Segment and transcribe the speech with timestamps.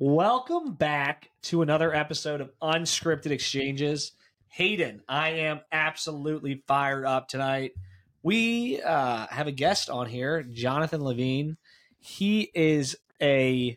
[0.00, 4.12] Welcome back to another episode of Unscripted Exchanges.
[4.46, 7.72] Hayden, I am absolutely fired up tonight.
[8.22, 11.56] We uh, have a guest on here, Jonathan Levine.
[11.98, 13.76] He is a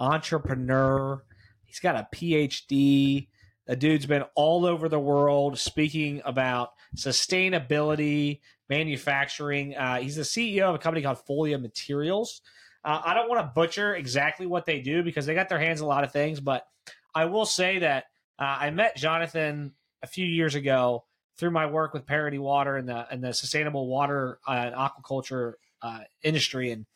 [0.00, 1.22] entrepreneur.
[1.66, 3.28] He's got a PhD.
[3.66, 8.40] The dude's been all over the world speaking about sustainability,
[8.70, 9.76] manufacturing.
[9.76, 12.40] Uh, he's the CEO of a company called Folia Materials.
[12.84, 15.80] Uh, I don't want to butcher exactly what they do because they got their hands
[15.80, 16.66] in a lot of things, but
[17.14, 18.04] I will say that
[18.38, 21.04] uh, I met Jonathan a few years ago
[21.36, 25.54] through my work with Parity Water and the and the sustainable water uh, and aquaculture
[25.82, 26.86] uh, industry, and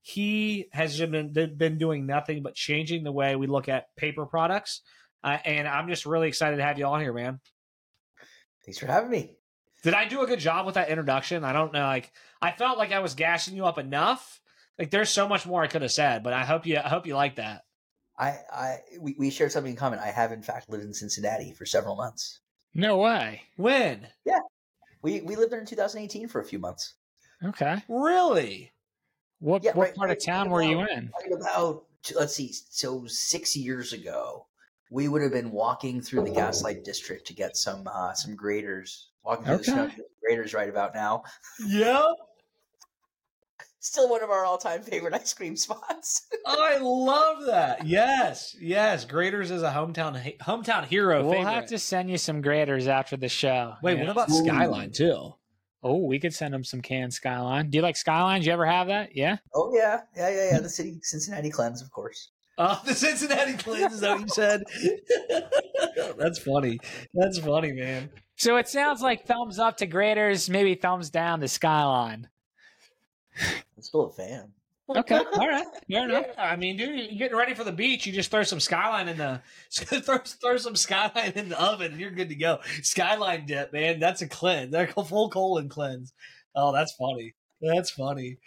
[0.00, 4.82] he has been been doing nothing but changing the way we look at paper products.
[5.24, 7.40] Uh, and I'm just really excited to have you on here, man.
[8.64, 9.36] Thanks for having me.
[9.82, 11.44] Did I do a good job with that introduction?
[11.44, 11.84] I don't know.
[11.84, 14.40] Like I felt like I was gassing you up enough.
[14.78, 17.06] Like there's so much more I could have said, but I hope you I hope
[17.06, 17.62] you like that.
[18.18, 19.98] I, I we, we shared something in common.
[19.98, 22.40] I have in fact lived in Cincinnati for several months.
[22.74, 23.42] No way.
[23.56, 24.06] When?
[24.24, 24.38] Yeah.
[25.02, 26.94] We we lived there in 2018 for a few months.
[27.44, 27.82] Okay.
[27.88, 28.72] Really?
[29.40, 31.10] What Yeah, what right- part right of town were you in?
[31.20, 31.84] Right about
[32.16, 34.46] let's see, so six years ago,
[34.90, 39.08] we would have been walking through the Gaslight District to get some uh, some Graeter's.
[39.24, 39.90] Walking through the snow Okay.
[39.94, 40.06] to get
[40.38, 41.22] Graeter's right about now.
[41.66, 42.04] Yep.
[43.84, 46.28] Still one of our all time favorite ice cream spots.
[46.46, 47.84] I love that.
[47.84, 49.04] Yes, yes.
[49.04, 51.24] Graeter's is a hometown hometown hero.
[51.24, 51.52] We'll favorite.
[51.52, 53.74] have to send you some Graeter's after the show.
[53.82, 54.04] Wait, Yeah.
[54.04, 54.44] what about Ooh.
[54.44, 55.34] Skyline too?
[55.82, 57.70] Oh, we could send them some canned Skyline.
[57.70, 58.46] Do you like Skylines?
[58.46, 59.16] You ever have that?
[59.16, 59.38] Yeah.
[59.52, 60.60] oh yeah, yeah, yeah, yeah.
[60.60, 62.30] The city Cincinnati cleanse, of course.
[62.58, 64.62] Uh, the Cincinnati Cleans is that what you said?
[66.18, 66.78] That's funny.
[67.14, 68.10] That's funny, man.
[68.36, 72.28] So it sounds like thumbs up to Graeter's, maybe thumbs down to Skyline.
[73.40, 74.52] I'm still a fan.
[74.88, 75.16] Okay.
[75.34, 75.66] All right.
[75.90, 76.26] Fair enough.
[76.28, 78.06] Yeah, I mean, dude, you're getting ready for the beach.
[78.06, 79.40] You just throw some skyline in the
[79.72, 82.58] throw, throw some skyline in the oven, and you're good to go.
[82.82, 84.00] Skyline dip, man.
[84.00, 84.72] That's a cleanse.
[84.72, 86.12] That's a full colon cleanse.
[86.54, 87.34] Oh, that's funny.
[87.60, 88.38] That's funny.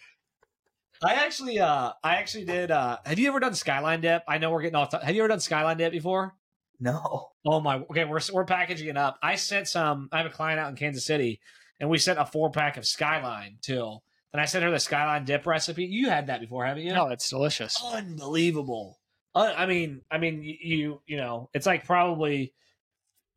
[1.03, 2.71] I actually, uh, I actually did.
[2.71, 4.23] Uh, have you ever done skyline dip?
[4.27, 4.91] I know we're getting off.
[4.91, 6.33] have you ever done skyline dip before?
[6.79, 7.29] No.
[7.45, 7.77] Oh my.
[7.77, 9.17] Okay, we're we're packaging it up.
[9.21, 10.09] I sent some.
[10.11, 11.39] I have a client out in Kansas City,
[11.79, 13.99] and we sent a four pack of skyline too.
[14.35, 15.85] And I sent her the skyline dip recipe.
[15.85, 16.91] You had that before, haven't you?
[16.91, 17.81] No, it's delicious.
[17.81, 18.99] unbelievable.
[19.33, 22.53] Uh, I mean, I mean, you you know, it's like probably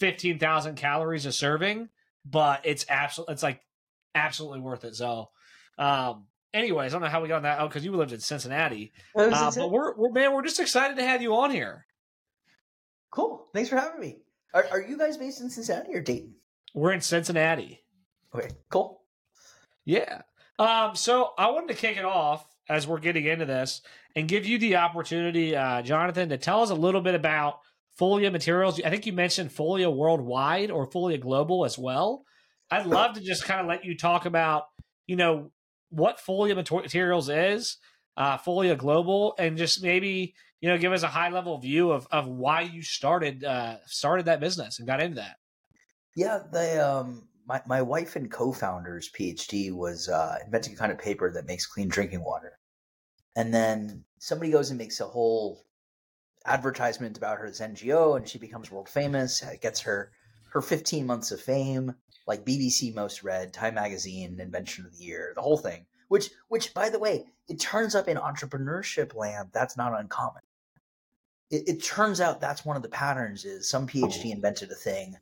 [0.00, 1.88] fifteen thousand calories a serving,
[2.24, 3.60] but it's absolutely it's like
[4.16, 4.96] absolutely worth it.
[4.96, 5.30] So,
[5.78, 7.60] um, anyways, I don't know how we got on that.
[7.60, 11.04] Oh, because you lived in Cincinnati, uh, but we're we're man, we're just excited to
[11.04, 11.86] have you on here.
[13.12, 13.46] cool.
[13.54, 14.16] Thanks for having me.
[14.52, 16.34] Are, are you guys based in Cincinnati or Dayton?
[16.74, 17.84] We're in Cincinnati.
[18.34, 19.02] Okay, cool.
[19.84, 20.22] Yeah.
[20.58, 23.80] Um, so I wanted to kick it off as we're getting into this
[24.16, 27.60] and give you the opportunity, uh, Jonathan, to tell us a little bit about
[27.98, 28.80] Folia Materials.
[28.82, 32.24] I think you mentioned Folia Worldwide or Folia Global as well.
[32.70, 34.64] I'd love to just kind of let you talk about,
[35.06, 35.50] you know,
[35.90, 37.78] what Folia Materials is,
[38.16, 42.06] uh, Folia Global, and just maybe you know give us a high level view of
[42.10, 45.36] of why you started uh, started that business and got into that.
[46.14, 50.98] Yeah, the um, my my wife and co-founder's PhD was uh, inventing a kind of
[50.98, 52.58] paper that makes clean drinking water,
[53.34, 55.64] and then somebody goes and makes a whole
[56.44, 59.42] advertisement about her NGO, and she becomes world famous.
[59.42, 60.12] It gets her
[60.50, 61.94] her 15 months of fame,
[62.26, 65.86] like BBC Most Read, Time Magazine, Invention of the Year, the whole thing.
[66.08, 69.50] Which, which, by the way, it turns up in entrepreneurship land.
[69.52, 70.42] That's not uncommon.
[71.50, 73.44] It, it turns out that's one of the patterns.
[73.44, 75.16] Is some PhD invented a thing,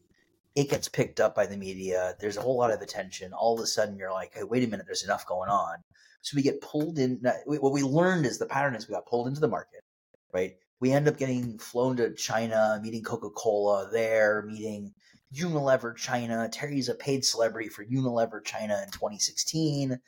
[0.56, 2.14] it gets picked up by the media.
[2.18, 3.34] There's a whole lot of attention.
[3.34, 5.76] All of a sudden, you're like, hey, wait a minute, there's enough going on.
[6.22, 7.20] So we get pulled in.
[7.24, 9.84] Uh, what we learned is the pattern is we got pulled into the market,
[10.32, 10.54] right?
[10.80, 14.94] We end up getting flown to China, meeting Coca Cola there, meeting
[15.34, 16.48] Unilever China.
[16.50, 20.00] Terry's a paid celebrity for Unilever China in 2016.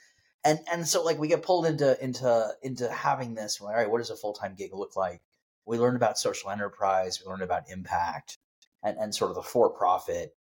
[0.45, 3.61] And and so like we get pulled into into into having this.
[3.61, 5.21] Like, all right, what does a full time gig look like?
[5.67, 7.21] We learn about social enterprise.
[7.23, 8.39] We learn about impact
[8.83, 10.35] and, and sort of the for profit.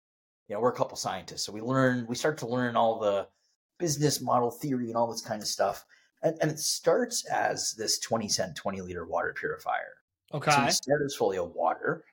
[0.49, 2.07] You know, we're a couple scientists, so we learn.
[2.07, 3.29] We start to learn all the
[3.79, 5.85] business model theory and all this kind of stuff.
[6.23, 9.95] And, and it starts as this 20 cent 20 liter water purifier.
[10.33, 10.65] So Okay.
[10.65, 12.05] we start as Folia Water.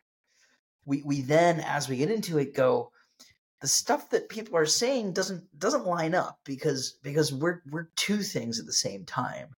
[0.86, 2.92] We we then, as we get into it, go.
[3.62, 8.18] The stuff that people are saying doesn't doesn't line up because because we're we're two
[8.24, 9.50] things at the same time.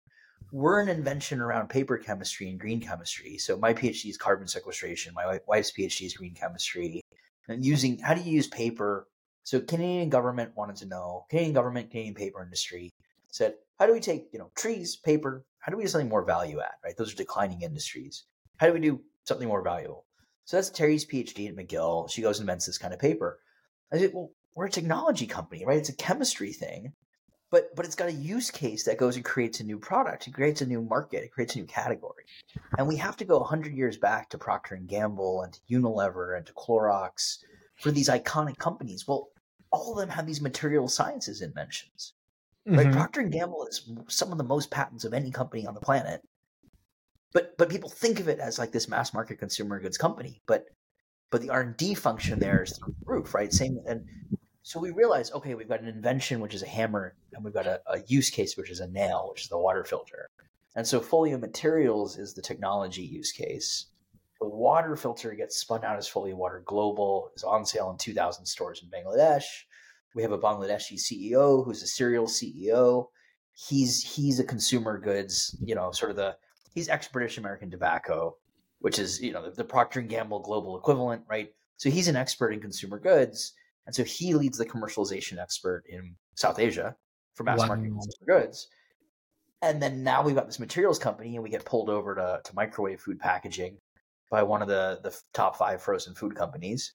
[0.51, 3.39] We're an invention around paper chemistry and green chemistry.
[3.39, 5.15] So my PhD is carbon sequestration.
[5.15, 7.02] My wife's PhD is green chemistry.
[7.49, 9.09] And using how do you use paper?
[9.43, 11.27] So Canadian government wanted to know.
[11.29, 12.93] Canadian government, Canadian paper industry
[13.29, 15.45] said, how do we take you know trees, paper?
[15.59, 16.75] How do we do something more value add?
[16.85, 18.25] Right, those are declining industries
[18.59, 20.05] How do we do something more valuable?
[20.45, 22.11] So that's Terry's PhD at McGill.
[22.11, 23.41] She goes and invents this kind of paper.
[23.93, 25.79] I said, well, we're a technology company, right?
[25.79, 26.93] It's a chemistry thing,
[27.53, 30.27] but but it's got a use case that goes and creates a new product.
[30.27, 31.23] It creates a new market.
[31.23, 32.25] It creates a new category.
[32.79, 36.37] And we have to go 100 years back to Procter and Gamble and to Unilever
[36.37, 37.39] and to Clorox
[37.77, 39.07] for these iconic companies.
[39.07, 39.29] Well,
[39.71, 42.15] all of them have these material sciences inventions.
[42.65, 42.87] Right?
[42.87, 42.93] Mhm.
[42.93, 46.23] Procter and Gamble is some of the most patents of any company on the planet.
[47.35, 50.41] But but people think of it as like this mass market consumer goods company.
[50.47, 50.67] But
[51.31, 53.53] but the R and D function there is through the roof, right?
[53.53, 54.07] Same and
[54.63, 57.67] so we realize, okay, we've got an invention which is a hammer, and we've got
[57.67, 60.29] a, a use case which is a nail, which is the water filter.
[60.77, 63.87] And so Folia Materials is the technology use case.
[64.41, 68.47] The water filter gets spun out as Folia Water Global, is on sale in 2,000
[68.47, 69.45] stores in Bangladesh.
[70.15, 73.07] We have a Bangladeshi CEO who's a serial CEO.
[73.55, 76.37] He's he's a consumer goods, you know, sort of the
[76.75, 78.37] he's ex British American Tobacco,
[78.81, 81.53] which is you know the, the Procter and Gamble global equivalent, right?
[81.77, 83.55] So he's an expert in consumer goods,
[83.87, 86.97] and so he leads the commercialization expert in South Asia
[87.35, 88.01] for mass market Wow.
[88.03, 88.69] consumer goods.
[89.63, 92.55] And then now we've got this materials company, and we get pulled over to, to
[92.55, 93.79] microwave food packaging
[94.31, 96.95] by one of the the top five frozen food companies.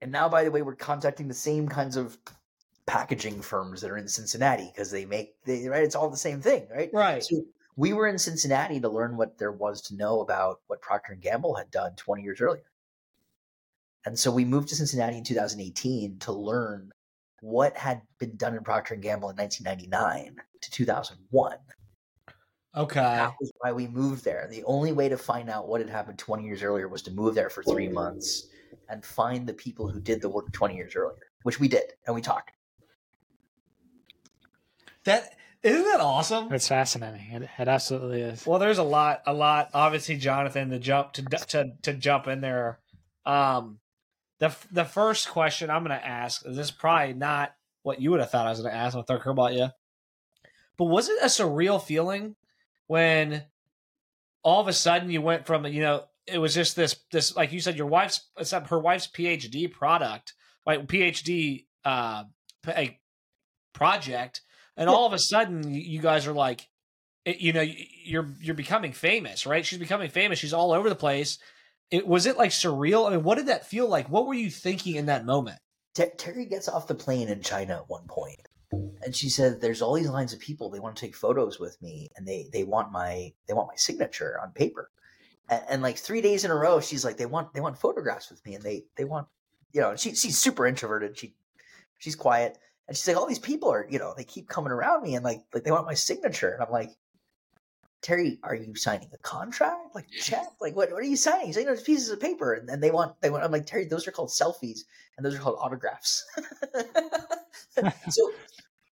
[0.00, 2.18] And now, by the way, we're contacting the same kinds of
[2.86, 5.84] packaging firms that are in Cincinnati because they make they right.
[5.84, 6.90] It's all the same thing, right?
[6.92, 7.22] Right.
[7.22, 7.42] So
[7.76, 11.22] we were in Cincinnati to learn what there was to know about what Procter and
[11.22, 12.64] Gamble had done 20 years earlier.
[14.04, 16.90] And so we moved to Cincinnati in 2018 to learn
[17.40, 21.56] what had been done in Procter and Gamble in 1999 to 2001.
[22.74, 23.00] Okay.
[23.00, 24.48] That was why we moved there.
[24.50, 27.34] The only way to find out what had happened 20 years earlier was to move
[27.34, 28.48] there for 3 months
[28.88, 32.14] and find the people who did the work 20 years earlier, which we did and
[32.14, 32.52] we talked.
[35.04, 36.52] That isn't that awesome?
[36.52, 37.30] It's fascinating.
[37.30, 38.46] It, it absolutely is.
[38.46, 39.70] Well, there's a lot, a lot.
[39.74, 42.80] Obviously, Jonathan, to jump to to to jump in there.
[43.24, 43.78] Um,
[44.42, 47.54] the the first question I'm going to ask is this is probably not
[47.84, 48.96] what you would have thought I was going to ask.
[48.96, 49.68] I'll throw a curveball at you.
[50.76, 52.34] But was it a surreal feeling
[52.88, 53.44] when
[54.42, 57.52] all of a sudden you went from you know it was just this this like
[57.52, 60.34] you said your wife's it's her wife's PhD product
[60.66, 62.24] like PhD uh
[62.66, 62.98] a
[63.72, 64.40] project
[64.76, 66.68] and all of a sudden you guys are like
[67.24, 67.64] you know
[68.04, 71.38] you're you're becoming famous right she's becoming famous she's all over the place
[71.92, 74.50] it was it like surreal i mean what did that feel like what were you
[74.50, 75.58] thinking in that moment
[75.94, 78.40] Ter- Terry gets off the plane in China at one point,
[78.70, 80.70] and she said, "There's all these lines of people.
[80.70, 83.76] They want to take photos with me, and they they want my they want my
[83.76, 84.90] signature on paper."
[85.50, 88.30] And, and like three days in a row, she's like, "They want they want photographs
[88.30, 89.28] with me, and they they want
[89.72, 91.18] you know." She she's super introverted.
[91.18, 91.34] She
[91.98, 92.58] she's quiet,
[92.88, 95.24] and she's like, "All these people are you know they keep coming around me, and
[95.24, 96.90] like like they want my signature." And I'm like.
[98.02, 99.94] Terry, are you signing a contract?
[99.94, 100.46] Like check?
[100.60, 100.90] Like what?
[100.90, 101.46] What are you signing?
[101.46, 103.44] He's like, "No, it's pieces of paper, and, and they want they want.
[103.44, 104.80] I'm like Terry, those are called selfies
[105.16, 106.24] and those are called autographs.
[108.08, 108.32] so,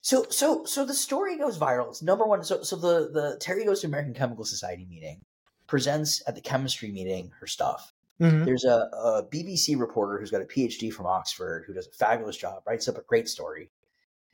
[0.01, 1.89] so, so, so the story goes viral.
[1.89, 2.43] It's number one.
[2.45, 5.21] So, so the the Terry goes to American Chemical Society meeting,
[5.67, 7.93] presents at the chemistry meeting her stuff.
[8.21, 8.45] Mm-hmm.
[8.45, 12.37] There's a, a BBC reporter who's got a PhD from Oxford who does a fabulous
[12.37, 13.71] job, writes up a great story.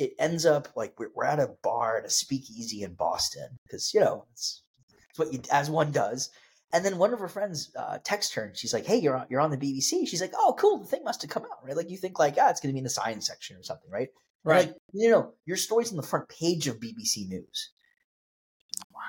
[0.00, 3.92] It ends up like we're, we're at a bar at a speakeasy in Boston because
[3.94, 4.62] you know it's,
[5.10, 6.30] it's what you as one does.
[6.72, 9.26] And then one of her friends uh, texts her and she's like, "Hey, you're on,
[9.28, 10.78] you're on the BBC." She's like, "Oh, cool.
[10.78, 11.76] The thing must have come out, right?
[11.76, 13.90] Like you think like, ah, it's going to be in the science section or something,
[13.90, 14.08] right?"
[14.42, 17.70] Right Like, you know, your story's on the front page of BBC News.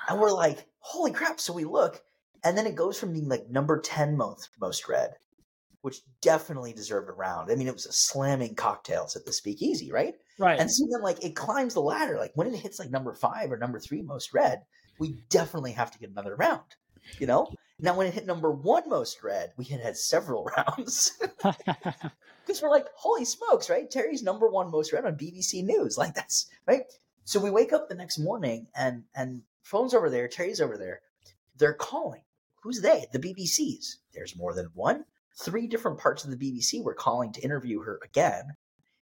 [0.08, 1.40] And we're like, holy crap.
[1.40, 2.02] So we look,
[2.44, 5.14] and then it goes from being like number 10 most, most read,
[5.82, 7.50] which definitely deserved a round.
[7.50, 10.14] I mean, it was a slamming cocktails at the speakeasy, right?
[10.38, 12.18] right And so then, like, it climbs the ladder.
[12.18, 14.62] Like, when it hits like number five or number three most read,
[14.98, 16.62] we definitely have to get another round,
[17.18, 17.52] you know?
[17.80, 21.20] Now, when it hit number one most read, we had had several rounds
[22.46, 23.90] because we're like, holy smokes, right?
[23.90, 25.98] Terry's number one most read on BBC News.
[25.98, 26.82] Like that's right.
[27.24, 31.00] So we wake up the next morning and and phone's over there, Terry's over there.
[31.56, 32.22] They're calling.
[32.62, 33.06] Who's they?
[33.12, 33.98] The BBC's.
[34.14, 35.04] There's more than one.
[35.40, 38.44] Three different parts of the BBC were calling to interview her again.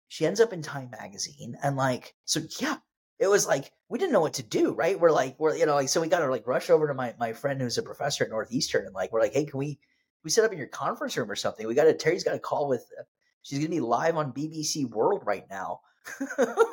[0.08, 2.76] She ends up in Time magazine and like so yeah,
[3.18, 4.98] it was like we didn't know what to do, right?
[4.98, 7.14] We're like we're you know like so we got to like rush over to my
[7.18, 9.78] my friend who's a professor at Northeastern and like we're like, "Hey, can we
[10.24, 11.66] we set up in your conference room or something?
[11.66, 13.02] We got to Terry's got a call with uh,
[13.42, 15.80] she's gonna be live on BBC World right now.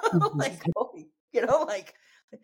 [0.08, 0.40] Mm-hmm.
[0.40, 0.64] like,
[1.34, 1.94] you know, like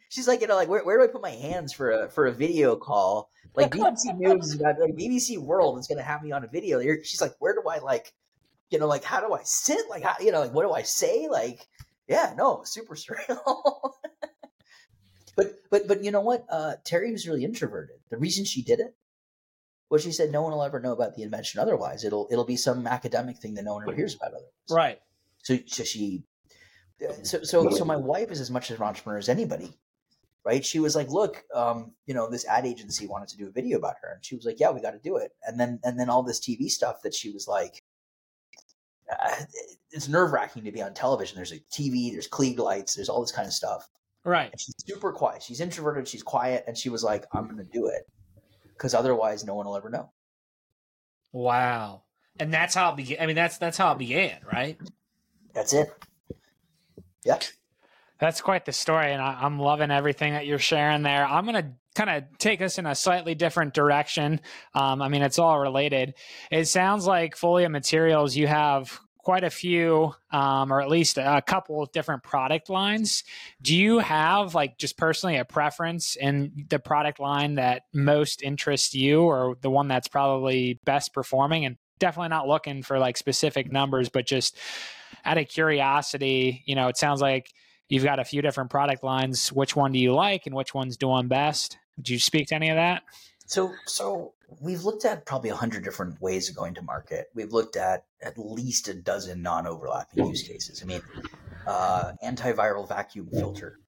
[0.09, 2.25] she's like, you know, like where, where do I put my hands for a for
[2.25, 3.29] a video call?
[3.55, 6.79] Like BBC News is about like BBC World is gonna have me on a video.
[7.03, 8.13] She's like, where do I like,
[8.69, 9.89] you know, like how do I sit?
[9.89, 11.27] Like how you know, like what do I say?
[11.29, 11.67] Like,
[12.07, 13.93] yeah, no, super surreal.
[15.35, 16.45] but but but you know what?
[16.49, 17.97] Uh Terry was really introverted.
[18.09, 18.95] The reason she did it
[19.89, 22.03] Well, she said no one will ever know about the invention otherwise.
[22.03, 24.51] It'll it'll be some academic thing that no one ever hears about otherwise.
[24.69, 24.99] Right.
[25.43, 26.23] So, so she,
[27.23, 29.73] so so so my wife is as much of an entrepreneur as anybody,
[30.45, 30.65] right?
[30.65, 33.77] She was like, "Look, um, you know, this ad agency wanted to do a video
[33.77, 35.99] about her," and she was like, "Yeah, we got to do it." And then and
[35.99, 37.83] then all this TV stuff that she was like,
[39.09, 39.35] uh,
[39.91, 41.35] it's nerve wracking to be on television.
[41.35, 43.87] There's a TV, there's Klieg lights, there's all this kind of stuff.
[44.25, 44.51] Right.
[44.51, 45.43] And she's super quiet.
[45.43, 46.07] She's introverted.
[46.07, 48.03] She's quiet, and she was like, "I'm going to do it
[48.69, 50.11] because otherwise, no one will ever know."
[51.33, 52.03] Wow.
[52.39, 53.17] And that's how it began.
[53.19, 54.79] I mean, that's that's how it began, right?
[55.53, 55.91] That's it.
[57.25, 57.39] Yeah.
[58.19, 61.25] That's quite the story, and I, I'm loving everything that you're sharing there.
[61.25, 64.39] I'm going to kind of take us in a slightly different direction.
[64.73, 66.13] Um, I mean, it's all related.
[66.51, 71.41] It sounds like Folia Materials, you have quite a few, um, or at least a
[71.45, 73.23] couple of different product lines.
[73.61, 78.93] Do you have, like, just personally a preference in the product line that most interests
[78.93, 81.65] you, or the one that's probably best performing?
[81.65, 84.57] And definitely not looking for like specific numbers, but just
[85.25, 87.51] out of curiosity, you know, it sounds like
[87.89, 89.51] you've got a few different product lines.
[89.51, 91.77] Which one do you like and which one's doing best?
[91.97, 93.03] Would you speak to any of that?
[93.45, 97.27] So, so we've looked at probably a hundred different ways of going to market.
[97.33, 100.81] We've looked at at least a dozen non-overlapping use cases.
[100.81, 101.01] I mean,
[101.67, 103.79] uh, antiviral vacuum filter,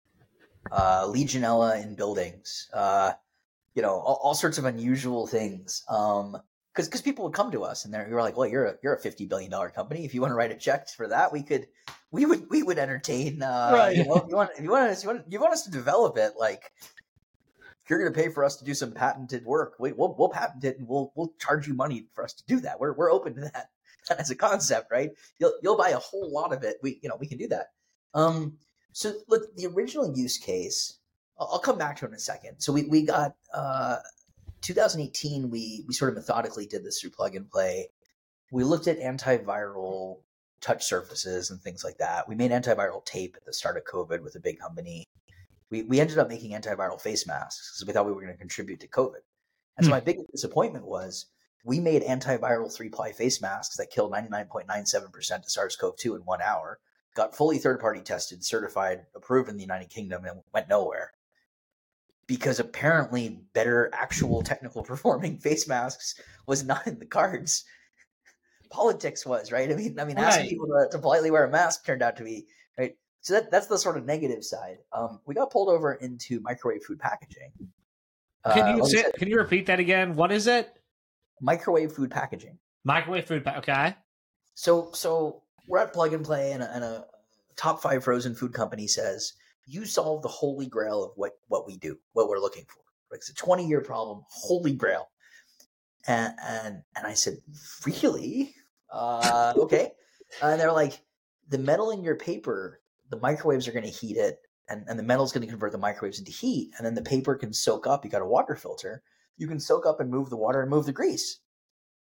[0.72, 3.14] uh, Legionella in buildings, uh,
[3.74, 5.84] you know, all, all, sorts of unusual things.
[5.90, 6.38] Um,
[6.76, 8.94] because because people would come to us and they're you're like, well, you're a you're
[8.94, 10.04] a fifty billion dollar company.
[10.04, 11.68] If you want to write a check for that, we could
[12.12, 13.42] we would we would entertain.
[13.42, 13.96] Uh, right.
[13.96, 15.72] You know, if you want if you want us you want you want us to
[15.72, 19.76] develop it, like if you're going to pay for us to do some patented work,
[19.80, 22.60] we, will we'll patent it and we'll we'll charge you money for us to do
[22.62, 22.80] that.
[22.80, 23.70] We're we're open to that
[24.20, 25.12] as a concept, right?
[25.40, 26.78] You'll you'll buy a whole lot of it.
[26.84, 27.68] We you know we can do that.
[28.14, 28.58] Um,
[28.92, 31.00] so look, the original use case.
[31.40, 32.60] I'll, I'll come back to it in a second.
[32.60, 33.98] So we we got uh
[34.66, 37.90] 2018, we we sort of methodically did this through plug and play.
[38.52, 40.18] We looked at antiviral
[40.62, 42.28] touch surfaces and things like that.
[42.28, 45.06] We made antiviral tape at the start of COVID with a big company.
[45.70, 48.40] We we ended up making antiviral face masks because we thought we were going to
[48.40, 49.22] contribute to COVID.
[49.78, 49.96] And so hmm.
[49.96, 51.28] my biggest disappointment was
[51.64, 56.22] we made antiviral three ply face masks that killed 99.97% of SARS CoV 2 in
[56.22, 56.80] one hour,
[57.16, 61.12] got fully third party tested, certified, approved in the United Kingdom, and went nowhere
[62.28, 67.66] because apparently better actual technical performing face masks was not in the cards.
[68.70, 69.72] Politics was right.
[69.72, 72.24] I mean, I mean, asking people to, to, politely wear a mask turned out to
[72.24, 72.46] be
[72.78, 72.96] right.
[73.22, 74.78] So that, that's the sort of negative side.
[74.92, 77.52] Um, we got pulled over into microwave food packaging.
[78.54, 80.16] Can you uh, say, can you repeat that again?
[80.16, 80.70] What is it?
[81.42, 82.58] Microwave food packaging.
[82.84, 83.44] Microwave food.
[83.44, 83.96] Pa- okay.
[84.54, 87.06] So so we're at Plug and Play, and a, and a
[87.56, 89.34] top five frozen food company says
[89.66, 92.82] you solve the holy grail of what what we do, what we're looking for.
[93.16, 95.10] It's a 20 year problem, holy grail.
[96.08, 97.38] And and and I said,
[97.86, 98.54] really?
[98.92, 99.92] Uh, okay.
[100.42, 101.02] and they're like,
[101.50, 105.04] the metal in your paper, the microwaves are going to heat it, and, and the
[105.04, 108.06] metal's going to convert the microwaves into heat, and then the paper can soak up.
[108.06, 109.02] You got a water filter.
[109.38, 111.40] You can soak up and move the water and move the grease.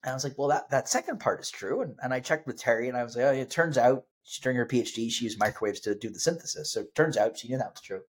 [0.02, 1.82] And I was like, well, that, that second part is true.
[1.82, 4.04] And, and I checked with Terry and I was like, oh, it turns out
[4.44, 6.72] her PhD, she used microwaves to do the synthesis.
[6.72, 8.02] So it turns out she knew that was true.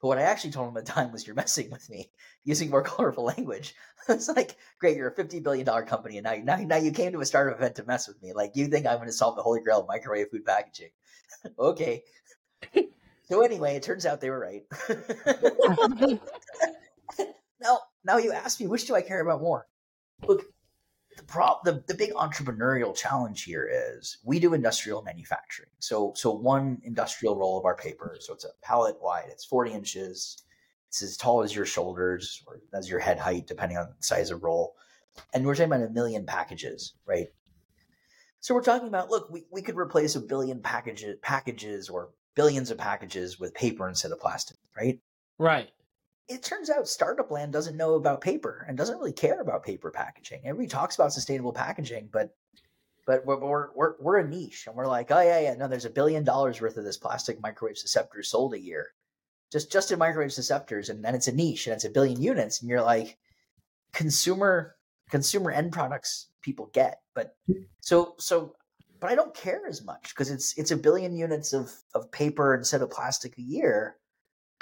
[0.00, 2.10] But what I actually told him at the time was, "You're messing with me,
[2.44, 3.74] using more colorful language."
[4.08, 7.12] it's like, great, you're a fifty billion dollar company, and now, now, now you came
[7.12, 8.32] to a startup event to mess with me.
[8.32, 10.90] Like, you think I'm going to solve the holy grail of microwave food packaging?
[11.58, 12.02] okay.
[13.24, 14.62] so anyway, it turns out they were right.
[17.60, 19.66] now, now you ask me, which do I care about more?
[20.26, 20.44] Look,
[21.16, 25.70] the prop the, the big entrepreneurial challenge here is we do industrial manufacturing.
[25.78, 29.72] So so one industrial roll of our paper, so it's a pallet wide, it's 40
[29.72, 30.42] inches,
[30.88, 34.30] it's as tall as your shoulders or as your head height, depending on the size
[34.30, 34.76] of roll.
[35.32, 37.28] And we're talking about a million packages, right?
[38.40, 42.70] So we're talking about look, we, we could replace a billion packages packages or billions
[42.70, 45.00] of packages with paper instead of plastic, right?
[45.38, 45.70] Right
[46.28, 49.90] it turns out startup land doesn't know about paper and doesn't really care about paper
[49.90, 50.40] packaging.
[50.44, 52.34] Everybody talks about sustainable packaging, but
[53.06, 55.90] but we're we're we're a niche, and we're like, oh yeah, yeah, no, there's a
[55.90, 58.92] billion dollars worth of this plastic microwave susceptors sold a year,
[59.52, 62.60] just just in microwave susceptors, and then it's a niche, and it's a billion units,
[62.60, 63.18] and you're like,
[63.92, 64.76] consumer
[65.10, 67.36] consumer end products people get, but
[67.80, 68.54] so so,
[69.00, 72.54] but I don't care as much because it's it's a billion units of of paper
[72.54, 73.96] instead of plastic a year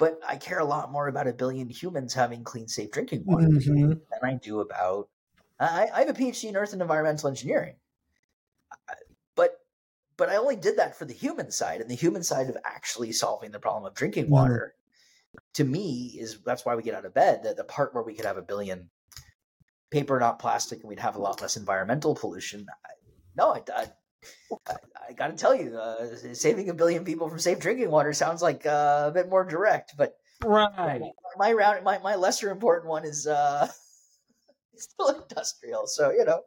[0.03, 3.47] but I care a lot more about a billion humans having clean, safe drinking water
[3.47, 3.87] mm-hmm.
[3.87, 5.07] than I do about.
[5.61, 7.75] I, I, have a PhD in Earth and Environmental Engineering,
[9.33, 9.61] but
[10.17, 13.13] but I only did that for the human side, and the human side of actually
[13.13, 14.33] solving the problem of drinking mm-hmm.
[14.33, 14.75] water.
[14.75, 15.39] Mm-hmm.
[15.53, 17.43] To me, is that's why we get out of bed.
[17.43, 18.89] That the part where we could have a billion
[19.89, 22.65] paper, not plastic, and we'd have a lot less environmental pollution.
[22.85, 22.89] I,
[23.37, 23.87] no, I, I,
[25.07, 28.41] I got to tell you, uh, saving a billion people from safe drinking water sounds
[28.41, 29.95] like uh, a bit more direct.
[29.97, 31.01] But right,
[31.37, 33.67] my round, my, my lesser important one is uh,
[34.75, 35.87] still industrial.
[35.87, 36.41] So you know,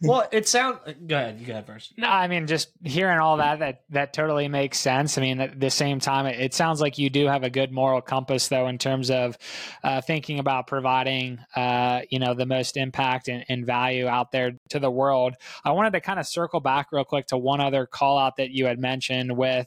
[0.00, 0.78] well, it sounds.
[1.06, 1.40] Go ahead.
[1.40, 1.94] You go ahead first.
[1.96, 5.18] No, I mean, just hearing all that, that that totally makes sense.
[5.18, 7.72] I mean, at the same time, it, it sounds like you do have a good
[7.72, 9.36] moral compass, though, in terms of
[9.82, 14.52] uh, thinking about providing, uh, you know, the most impact and, and, value out there
[14.70, 15.34] to the world.
[15.64, 18.50] I wanted to kind of circle back real quick to one other call out that
[18.50, 19.66] you had mentioned with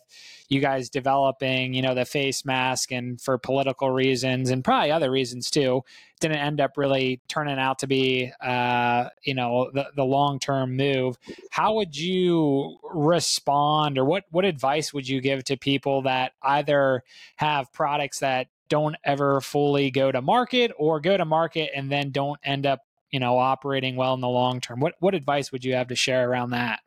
[0.51, 5.09] you guys developing, you know, the face mask and for political reasons and probably other
[5.09, 5.81] reasons too,
[6.19, 10.75] didn't end up really turning out to be, uh, you know, the, the long term
[10.75, 11.17] move.
[11.51, 17.03] How would you respond, or what what advice would you give to people that either
[17.37, 22.11] have products that don't ever fully go to market, or go to market and then
[22.11, 24.81] don't end up, you know, operating well in the long term?
[24.81, 26.81] What what advice would you have to share around that?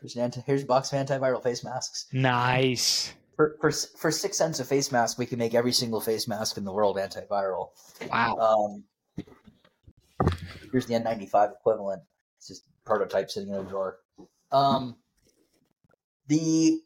[0.00, 2.06] Here's an anti- here's a box of antiviral face masks.
[2.12, 3.12] Nice.
[3.36, 6.56] For, for for six cents a face mask, we can make every single face mask
[6.56, 7.68] in the world antiviral.
[8.10, 8.36] Wow.
[8.36, 8.84] Um,
[10.72, 12.02] here's the N95 equivalent.
[12.38, 13.98] It's just prototype sitting in a drawer.
[14.52, 14.96] Um,
[16.26, 16.80] the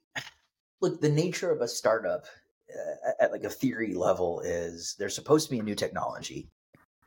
[0.80, 2.24] look, the nature of a startup
[2.70, 6.50] uh, at like a theory level is there's supposed to be a new technology.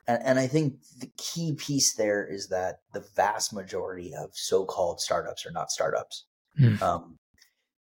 [0.08, 5.02] And, and I think the key piece there is that the vast majority of so-called
[5.02, 6.26] startups are not startups.
[6.60, 6.82] Mm.
[6.82, 7.20] Um,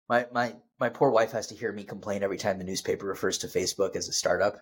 [0.09, 3.39] my my my poor wife has to hear me complain every time the newspaper refers
[3.39, 4.61] to Facebook as a startup.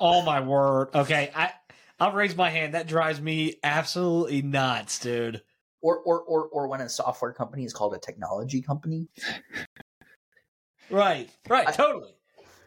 [0.00, 0.88] Oh my word!
[0.94, 1.52] Okay, I
[2.00, 2.74] I'll raise my hand.
[2.74, 5.42] That drives me absolutely nuts, dude.
[5.80, 9.08] Or or or or when a software company is called a technology company.
[10.90, 11.28] right.
[11.48, 11.68] Right.
[11.68, 12.12] I, totally.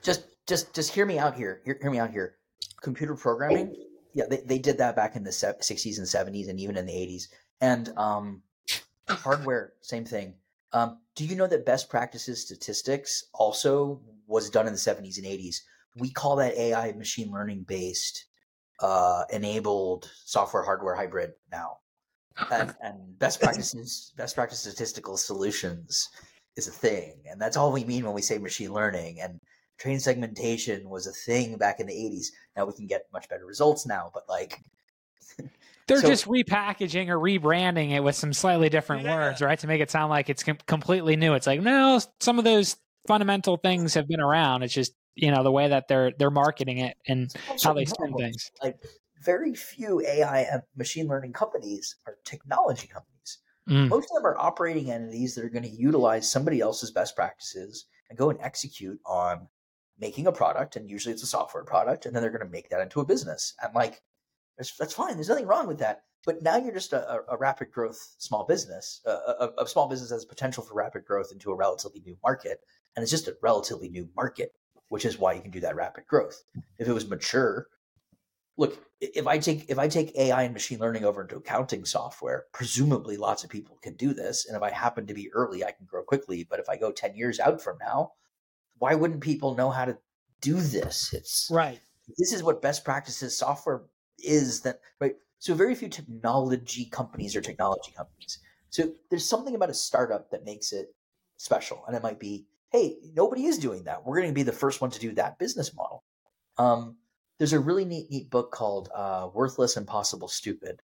[0.01, 1.61] Just just just hear me out here.
[1.65, 2.35] Hear, hear me out here.
[2.81, 3.75] Computer programming
[4.13, 6.93] yeah, they, they did that back in the 60s and 70s and even in the
[6.93, 7.23] 80s.
[7.61, 8.41] And um,
[9.09, 10.35] hardware, same thing.
[10.73, 15.25] Um, do you know that best practices statistics also was done in the 70s and
[15.25, 15.57] 80s?
[15.97, 18.25] We call that AI machine learning based
[18.79, 21.77] uh, enabled software hardware hybrid now.
[22.51, 26.09] And, and best practices, best practice statistical solutions
[26.55, 27.21] is a thing.
[27.29, 29.19] And that's all we mean when we say machine learning.
[29.21, 29.39] And
[29.81, 32.27] train segmentation was a thing back in the 80s.
[32.55, 34.61] Now we can get much better results now, but like
[35.87, 39.15] they're so, just repackaging or rebranding it with some slightly different yeah.
[39.15, 39.57] words, right?
[39.57, 41.33] To make it sound like it's com- completely new.
[41.33, 44.61] It's like, no, some of those fundamental things have been around.
[44.61, 48.13] It's just, you know, the way that they're they're marketing it and how they spin
[48.13, 48.51] things.
[48.61, 48.77] Like
[49.23, 53.39] very few AI and machine learning companies are technology companies.
[53.67, 53.89] Mm.
[53.89, 57.85] Most of them are operating entities that are going to utilize somebody else's best practices
[58.09, 59.47] and go and execute on
[60.01, 62.69] making a product, and usually it's a software product, and then they're going to make
[62.69, 63.53] that into a business.
[63.63, 64.01] And like,
[64.57, 65.15] that's fine.
[65.15, 66.03] There's nothing wrong with that.
[66.25, 69.01] But now you're just a, a rapid growth small business.
[69.05, 72.59] A, a, a, small business has potential for rapid growth into a relatively new market,
[72.95, 74.53] and it's just a relatively new market,
[74.89, 76.43] which is why you can do that rapid growth.
[76.77, 77.67] If it was mature,
[78.57, 82.45] look, if I take if I take AI and machine learning over into accounting software,
[82.53, 84.45] presumably lots of people can do this.
[84.45, 86.45] And if I happen to be early, I can grow quickly.
[86.47, 88.11] But if I go ten years out from now,
[88.81, 89.95] why wouldn't people know how to
[90.41, 91.13] do this?
[91.13, 91.79] It's right.
[92.17, 93.83] This is what best practices software
[94.17, 95.13] is that right.
[95.37, 98.39] So very few technology companies are technology companies.
[98.71, 100.95] So there's something about a startup that makes it
[101.37, 104.03] special, and it might be, hey, nobody is doing that.
[104.03, 106.03] We're going to be the first one to do that business model.
[106.57, 106.95] Um,
[107.37, 110.81] there's a really neat, neat book called uh, "Worthless Impossible Stupid."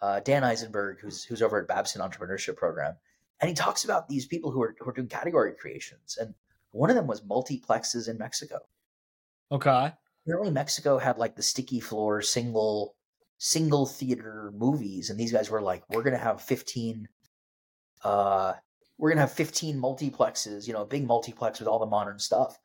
[0.00, 2.96] Uh, Dan Isenberg, who's who's over at Babson Entrepreneurship Program,
[3.40, 6.34] and he talks about these people who are who are doing category creations, and
[6.76, 8.58] one of them was multiplexes in Mexico.
[9.50, 9.92] Okay.
[10.24, 12.94] Apparently, Mexico had like the sticky floor single
[13.38, 17.08] single theater movies, and these guys were like, "We're gonna have fifteen,
[18.02, 18.54] uh,
[18.98, 20.66] we're gonna have fifteen multiplexes.
[20.66, 22.58] You know, a big multiplex with all the modern stuff."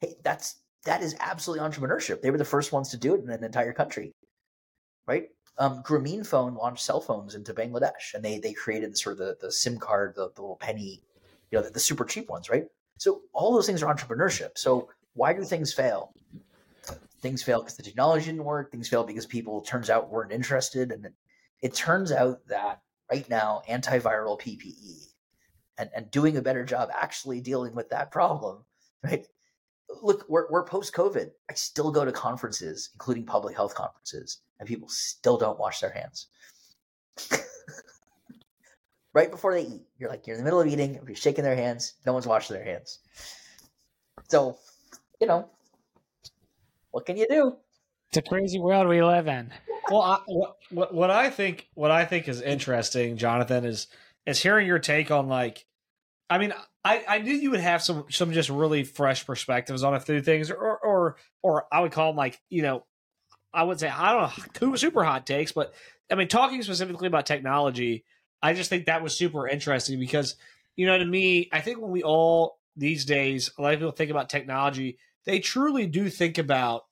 [0.00, 2.20] Hey, that's that is absolutely entrepreneurship.
[2.20, 4.12] They were the first ones to do it in an entire country,
[5.06, 5.28] right?
[5.56, 9.36] Um, Grameenphone launched cell phones into Bangladesh, and they they created the sort of the,
[9.40, 11.02] the SIM card, the, the little penny,
[11.50, 12.64] you know, the, the super cheap ones, right?
[12.98, 14.56] So all those things are entrepreneurship.
[14.56, 16.12] So why do things fail?
[17.20, 18.70] Things fail because the technology didn't work.
[18.70, 21.14] Things fail because people turns out weren't interested, and it,
[21.62, 25.06] it turns out that right now antiviral PPE
[25.78, 28.64] and, and doing a better job actually dealing with that problem,
[29.02, 29.26] right?
[30.02, 31.30] Look, we're, we're post COVID.
[31.50, 35.90] I still go to conferences, including public health conferences, and people still don't wash their
[35.90, 36.26] hands.
[39.14, 39.82] right before they eat.
[39.98, 42.56] You're like you're in the middle of eating, you're shaking their hands, no one's washing
[42.56, 42.98] their hands.
[44.28, 44.58] So,
[45.20, 45.48] you know,
[46.90, 47.56] what can you do?
[48.08, 49.52] It's a crazy world we live in.
[49.90, 53.86] Well, I, what, what what I think what I think is interesting, Jonathan, is
[54.26, 55.66] is hearing your take on like,
[56.30, 56.52] I mean,
[56.84, 60.20] I, I knew you would have some some just really fresh perspectives on a few
[60.20, 62.84] things, or or or I would call them like you know,
[63.52, 65.74] I would say I don't know super hot takes, but
[66.10, 68.04] I mean talking specifically about technology,
[68.44, 70.36] I just think that was super interesting because
[70.76, 73.92] you know to me, I think when we all these days a lot of people
[73.92, 76.82] think about technology, they truly do think about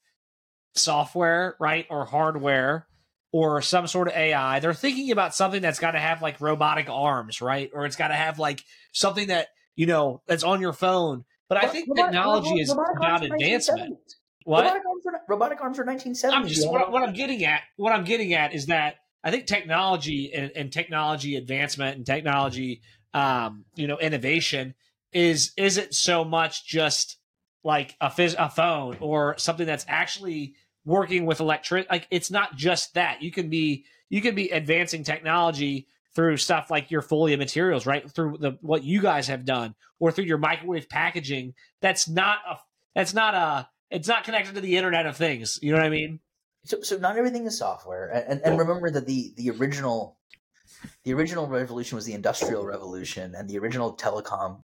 [0.74, 2.86] software, right, or hardware,
[3.32, 4.60] or some sort of AI.
[4.60, 8.08] They're thinking about something that's got to have like robotic arms, right, or it's got
[8.08, 11.26] to have like something that you know that's on your phone.
[11.50, 13.98] But I think robotic, technology robotic, is robotic about advancement.
[14.44, 16.32] What robotic arms, are, robotic arms are 1970s.
[16.32, 17.60] I'm just what, what I'm getting at.
[17.76, 22.82] What I'm getting at is that I think technology and, and technology advancement and technology,
[23.14, 24.74] um, you know, innovation
[25.12, 27.18] is isn't so much just
[27.64, 30.54] like a phys- a phone or something that's actually
[30.84, 33.22] working with electric like it's not just that.
[33.22, 38.10] You can be you can be advancing technology through stuff like your folia materials right?
[38.10, 42.56] Through the what you guys have done or through your microwave packaging that's not a
[42.94, 45.58] that's not a it's not connected to the internet of things.
[45.62, 46.18] You know what i mean
[46.64, 50.18] so so not everything is software and and, remember that the the original
[51.04, 54.60] the original revolution was the industrial revolution and the original telecom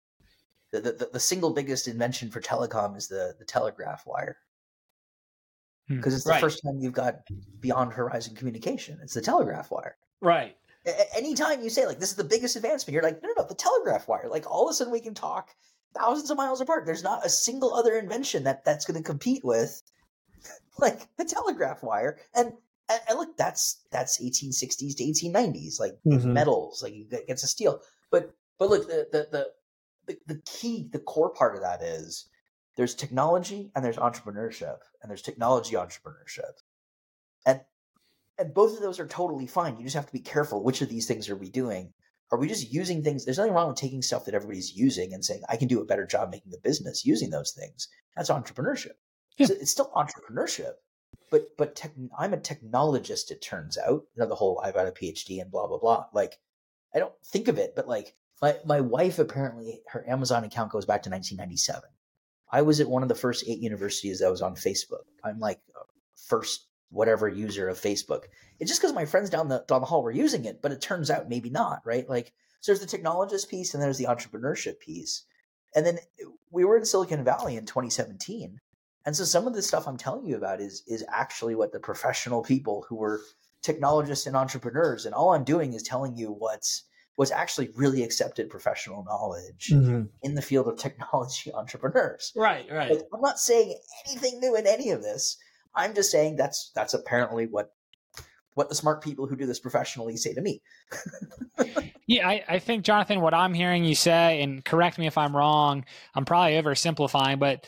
[0.72, 4.36] the, the, the single biggest invention for telecom is the the telegraph wire
[5.88, 5.96] Hmm.
[5.96, 6.40] because it's the right.
[6.40, 7.20] first time you've got
[7.60, 8.98] beyond horizon communication.
[9.02, 9.96] It's the telegraph wire.
[10.20, 10.56] Right.
[10.86, 13.48] A- anytime you say like this is the biggest advancement, you're like, no, no, no,
[13.48, 14.28] the telegraph wire.
[14.28, 15.50] Like all of a sudden we can talk
[15.94, 16.86] thousands of miles apart.
[16.86, 19.82] There's not a single other invention that that's going to compete with
[20.78, 22.18] like the telegraph wire.
[22.34, 22.52] And,
[22.88, 26.32] and, look, that's that's 1860s to 1890s, like mm-hmm.
[26.32, 27.80] metals, like you get, a steel.
[28.10, 29.46] But but look, the, the the
[30.06, 32.28] the the key, the core part of that is
[32.76, 36.60] there's technology and there's entrepreneurship and there's technology entrepreneurship
[37.46, 37.60] and
[38.38, 40.88] and both of those are totally fine you just have to be careful which of
[40.88, 41.92] these things are we doing
[42.32, 45.24] are we just using things there's nothing wrong with taking stuff that everybody's using and
[45.24, 48.96] saying i can do a better job making a business using those things that's entrepreneurship
[49.36, 49.46] yeah.
[49.50, 50.72] it's still entrepreneurship
[51.30, 54.86] but but tech, i'm a technologist it turns out you know the whole i've got
[54.86, 56.38] a phd and blah blah blah like
[56.94, 60.84] i don't think of it but like my, my wife apparently her amazon account goes
[60.84, 61.82] back to 1997
[62.54, 65.06] I was at one of the first eight universities that was on Facebook.
[65.24, 65.82] I'm like uh,
[66.28, 68.26] first whatever user of Facebook.
[68.60, 70.80] It's just because my friends down the down the hall were using it, but it
[70.80, 72.08] turns out maybe not, right?
[72.08, 75.24] Like so there's the technologist piece and there's the entrepreneurship piece.
[75.74, 75.98] And then
[76.52, 78.60] we were in Silicon Valley in 2017.
[79.06, 81.80] And so some of the stuff I'm telling you about is is actually what the
[81.80, 83.20] professional people who were
[83.62, 86.84] technologists and entrepreneurs and all I'm doing is telling you what's
[87.16, 90.02] was actually really accepted professional knowledge mm-hmm.
[90.22, 92.32] in the field of technology entrepreneurs.
[92.34, 92.90] Right, right.
[92.90, 95.36] Like, I'm not saying anything new in any of this.
[95.76, 97.72] I'm just saying that's that's apparently what
[98.54, 100.62] what the smart people who do this professionally say to me.
[102.06, 105.36] yeah, I, I think Jonathan, what I'm hearing you say, and correct me if I'm
[105.36, 107.66] wrong, I'm probably oversimplifying, but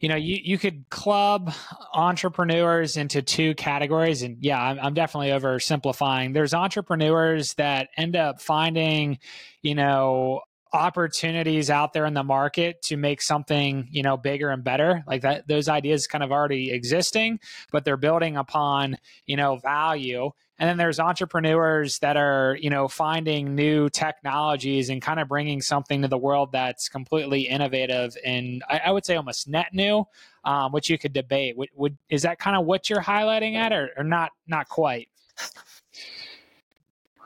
[0.00, 1.52] you know, you, you could club
[1.94, 4.22] entrepreneurs into two categories.
[4.22, 6.34] And yeah, I'm, I'm definitely oversimplifying.
[6.34, 9.18] There's entrepreneurs that end up finding,
[9.62, 10.42] you know,
[10.76, 15.02] opportunities out there in the market to make something you know bigger and better.
[15.06, 17.40] Like that those ideas kind of already existing
[17.72, 20.30] but they're building upon you know value.
[20.58, 25.60] And then there's entrepreneurs that are you know finding new technologies and kind of bringing
[25.60, 30.06] something to the world that's completely innovative and i, I would say almost net new
[30.46, 31.56] um, which you could debate.
[31.58, 35.08] Would, would is that kind of what you're highlighting at or, or not not quite?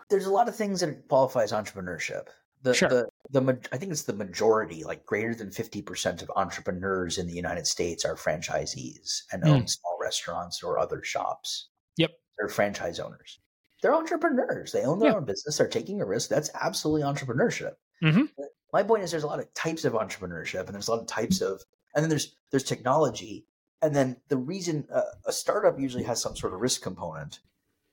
[0.09, 2.27] There's a lot of things that qualifies entrepreneurship
[2.62, 2.88] the, sure.
[2.88, 7.27] the the I think it's the majority, like greater than fifty percent of entrepreneurs in
[7.27, 9.49] the United States are franchisees and mm.
[9.49, 11.68] own small restaurants or other shops.
[11.96, 13.38] Yep, they're franchise owners.
[13.83, 14.73] They're entrepreneurs.
[14.73, 15.57] They own their own business.
[15.57, 16.29] They're taking a risk.
[16.29, 17.75] That's absolutely entrepreneurship.
[18.03, 18.25] Mm-hmm.
[18.73, 21.07] My point is, there's a lot of types of entrepreneurship, and there's a lot of
[21.07, 21.62] types of,
[21.94, 23.46] and then there's there's technology,
[23.81, 27.40] and then the reason uh, a startup usually has some sort of risk component,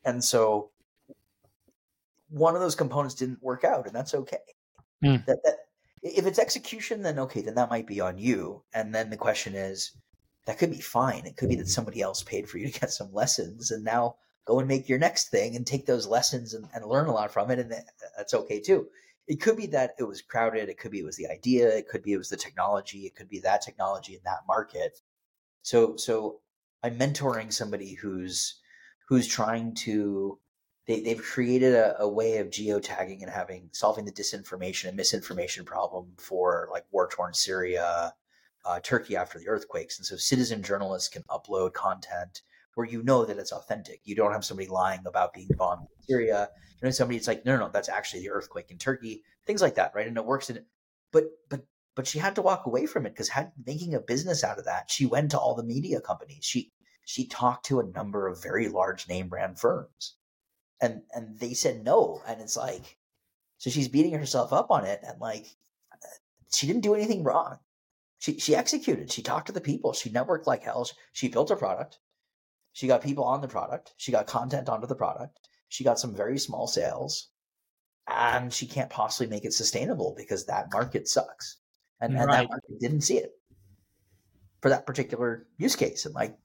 [0.03, 0.71] and so
[2.29, 4.37] one of those components didn't work out, and that's okay.
[5.03, 5.25] Mm.
[5.25, 5.55] That, that
[6.03, 8.63] if it's execution, then okay, then that might be on you.
[8.73, 9.91] And then the question is,
[10.45, 11.25] that could be fine.
[11.25, 14.15] It could be that somebody else paid for you to get some lessons, and now
[14.45, 17.31] go and make your next thing and take those lessons and, and learn a lot
[17.31, 17.73] from it, and
[18.15, 18.87] that's okay too.
[19.27, 20.69] It could be that it was crowded.
[20.69, 21.67] It could be it was the idea.
[21.69, 22.99] It could be it was the technology.
[22.99, 24.99] It could be that technology in that market.
[25.63, 26.39] So so
[26.81, 28.61] I'm mentoring somebody who's
[29.09, 30.39] who's trying to
[30.87, 35.65] they, they've created a, a, way of geotagging and having solving the disinformation and misinformation
[35.65, 38.13] problem for like war torn Syria,
[38.65, 39.97] uh, Turkey after the earthquakes.
[39.99, 42.41] And so citizen journalists can upload content
[42.75, 44.01] where you know that it's authentic.
[44.03, 46.49] You don't have somebody lying about being bombed in Syria.
[46.79, 49.61] You know, somebody it's like, no, no, no, that's actually the earthquake in Turkey, things
[49.61, 50.07] like that, right?
[50.07, 50.51] And it works.
[51.11, 54.43] But but but she had to walk away from it because had making a business
[54.43, 54.91] out of that.
[54.91, 56.45] She went to all the media companies.
[56.45, 56.71] She
[57.03, 60.16] she talked to a number of very large name brand firms,
[60.81, 62.21] and and they said no.
[62.27, 62.97] And it's like,
[63.57, 65.47] so she's beating herself up on it, and like,
[66.51, 67.59] she didn't do anything wrong.
[68.19, 69.11] She she executed.
[69.11, 69.93] She talked to the people.
[69.93, 70.89] She networked like hell.
[71.13, 71.99] She built a product.
[72.73, 73.93] She got people on the product.
[73.97, 75.49] She got content onto the product.
[75.69, 77.29] She got some very small sales,
[78.07, 81.57] and she can't possibly make it sustainable because that market sucks
[81.99, 83.31] and, and that market didn't see it
[84.61, 86.05] for that particular use case.
[86.05, 86.37] And like,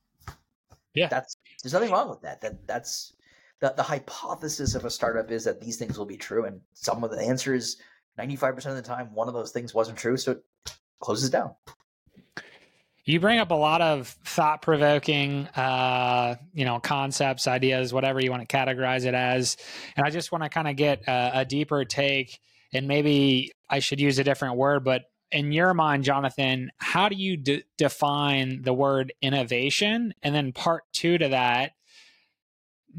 [0.94, 1.08] Yeah.
[1.08, 2.40] that's there's nothing wrong with that.
[2.40, 3.14] That that's
[3.62, 7.02] the the hypothesis of a startup is that these things will be true, and some
[7.02, 7.78] of the answer is
[8.18, 10.44] ninety five percent of the time one of those things wasn't true, so it
[11.00, 11.54] closes down.
[13.04, 18.30] You bring up a lot of thought provoking, uh, you know, concepts, ideas, whatever you
[18.30, 19.56] want to categorize it as.
[19.96, 22.38] And I just want to kind of get a, a deeper take,
[22.72, 27.16] and maybe I should use a different word, but in your mind, Jonathan, how do
[27.16, 30.12] you de- define the word innovation?
[30.22, 31.72] And then part two to that,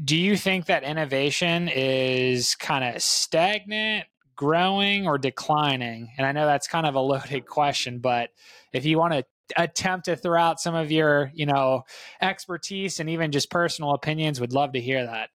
[0.02, 6.10] do you think that innovation is kind of stagnant, growing, or declining?
[6.18, 8.30] And I know that's kind of a loaded question, but
[8.72, 9.24] if you want to
[9.56, 11.84] attempt to throw out some of your, you know,
[12.20, 15.30] expertise and even just personal opinions, would love to hear that.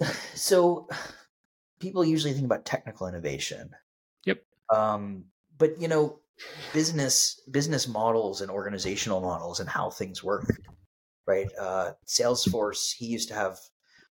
[0.34, 0.88] So
[1.78, 3.70] people usually think about technical innovation.
[4.24, 4.42] Yep.
[4.74, 5.26] Um,
[5.58, 6.20] but you know,
[6.72, 10.46] business business models and organizational models and how things work,
[11.26, 11.48] right?
[11.58, 13.58] Uh, Salesforce, he used to have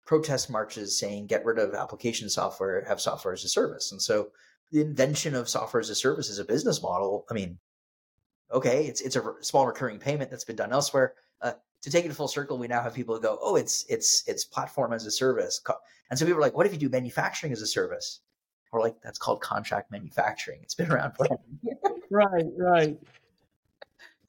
[0.05, 3.93] protest marches saying get rid of application software, have software as a service.
[3.93, 4.29] And so
[4.73, 7.59] the invention of software as a service as a business model, I mean,
[8.53, 11.15] okay, it's it's a small recurring payment that's been done elsewhere.
[11.41, 14.25] Uh, to take it full circle, we now have people who go, oh, it's it's
[14.27, 15.61] it's platform as a service.
[16.11, 18.21] And so people are like, what if you do manufacturing as a service?
[18.73, 20.61] We're like, that's called contract manufacturing.
[20.63, 21.27] It's been around for
[22.11, 22.99] Right, right.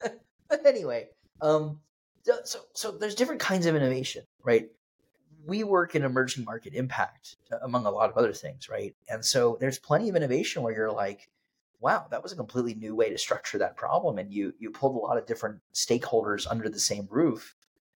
[0.00, 1.08] but anyway,
[1.40, 1.80] um,
[2.44, 4.68] so, so there's different kinds of innovation, right?
[5.46, 8.94] We work in emerging market impact, uh, among a lot of other things, right?
[9.08, 11.30] And so there's plenty of innovation where you're like,
[11.80, 14.96] wow, that was a completely new way to structure that problem, and you you pulled
[14.96, 17.54] a lot of different stakeholders under the same roof.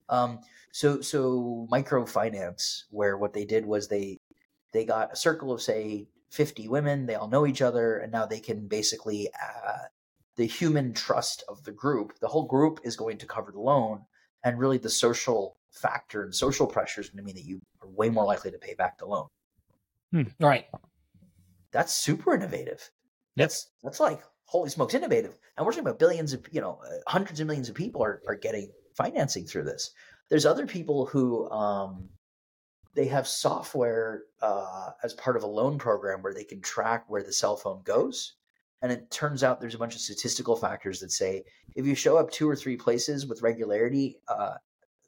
[0.09, 0.41] Um,
[0.73, 4.21] so so microfinance, where what they did was they
[4.73, 8.25] they got a circle of say 50 women, they all know each other, and now
[8.25, 9.89] they can basically uh,
[10.37, 14.03] the human trust of the group, the whole group is going to cover the loan,
[14.45, 17.89] and really the social factor and social pressure is going to mean that you are
[17.89, 19.27] way more likely to pay back the loan.
[20.41, 20.67] Right.
[21.73, 22.91] That's super innovative.
[23.37, 25.39] That's that's like holy smokes, innovative.
[25.57, 28.23] And we're talking about billions of you know uh, hundreds of millions of people are
[28.29, 29.93] are getting financing through this.
[30.29, 32.11] There's other people who um,
[32.95, 37.23] they have software uh, as part of a loan program where they can track where
[37.23, 38.35] the cell phone goes.
[38.83, 41.45] And it turns out there's a bunch of statistical factors that say
[41.77, 44.55] if you show up two or three places with regularity uh,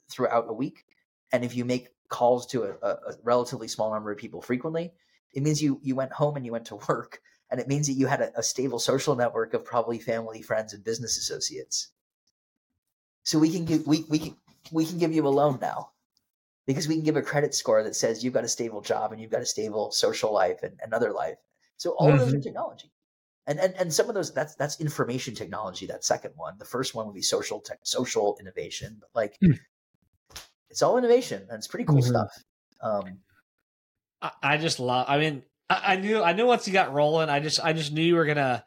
[0.09, 0.85] throughout a week,
[1.33, 4.93] and if you make calls to a, a, relatively small number of people frequently,
[5.33, 7.95] it means you you went home and you went to work, and it means that
[7.95, 11.89] you had a, a stable social network of probably family, friends, and business associates.
[13.25, 14.37] So we can give we we can
[14.71, 15.91] we can give you a loan now
[16.67, 19.21] because we can give a credit score that says you've got a stable job and
[19.21, 21.37] you've got a stable social life and another life.
[21.77, 22.91] So all of those are technology.
[23.47, 25.87] And, and and some of those that's that's information technology.
[25.87, 28.97] That second one, the first one would be social tech, social innovation.
[29.01, 29.53] But like, Hmm.
[30.71, 32.09] it's all innovation and it's pretty cool Mhm.
[32.09, 32.31] stuff.
[32.81, 33.19] Um,
[34.23, 35.07] I, I just love.
[35.09, 36.23] I mean, I, I knew.
[36.23, 37.29] I knew once you got rolling.
[37.29, 37.61] I just.
[37.63, 38.65] I just knew you were gonna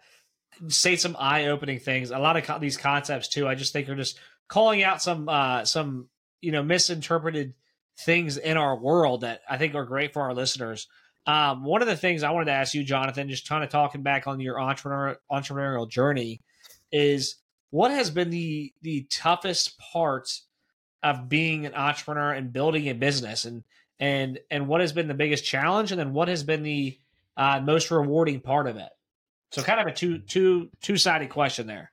[0.68, 2.12] say some eye-opening things.
[2.12, 3.48] A lot of co- these concepts too.
[3.48, 6.10] I just think are just calling out some uh some
[6.42, 7.54] you know misinterpreted
[8.00, 10.88] things in our world that I think are great for our listeners.
[11.28, 14.02] Um, one of the things I wanted to ask you, Jonathan, just kind of talking
[14.02, 16.42] back on your entrepreneur entrepreneurial journey,
[16.92, 17.36] is
[17.70, 20.40] what has been the the toughest part
[21.04, 23.64] of being an entrepreneur and building a business, and
[24.00, 26.98] and and what has been the biggest challenge, and then what has been the
[27.36, 28.90] uh, most rewarding part of it.
[29.52, 31.92] So, kind of a two two two sided question there.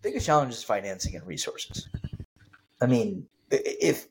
[0.00, 1.88] biggest challenge is financing and resources.
[2.80, 4.08] I mean, if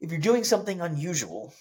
[0.00, 1.54] if you're doing something unusual,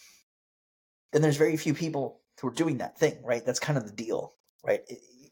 [1.12, 3.45] then there's very few people who are doing that thing, right?
[3.45, 4.82] That's kind of the deal, right?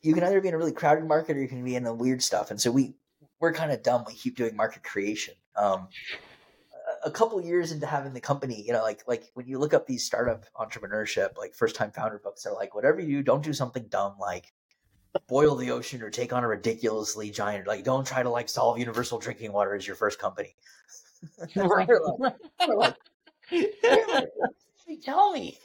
[0.02, 1.94] You can either be in a really crowded market or you can be in the
[1.94, 2.52] weird stuff.
[2.52, 2.94] And so we
[3.40, 4.04] we're kind of dumb.
[4.06, 5.34] We keep doing market creation.
[5.56, 5.88] Um,
[7.04, 9.88] a- couple years into having the company, you know, like like when you look up
[9.88, 13.54] these startup entrepreneurship, like first time founder books, they're like, whatever you do, don't do
[13.54, 14.52] something dumb like
[15.28, 17.66] boil the ocean or take on a ridiculously giant.
[17.68, 20.56] Like, don't try to like solve universal drinking water as your first company.
[21.56, 21.88] Right.
[21.88, 22.96] They're like- they're like,
[24.98, 25.58] tell me.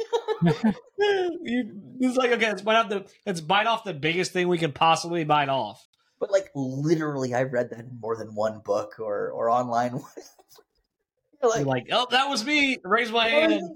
[1.00, 4.72] it's like okay, let's bite off the let's bite off the biggest thing we can
[4.72, 5.86] possibly bite off.
[6.20, 10.00] But like literally, I read that in more than one book or or online.
[11.42, 12.78] Like, like, oh, that was me.
[12.84, 13.68] Raise my hand.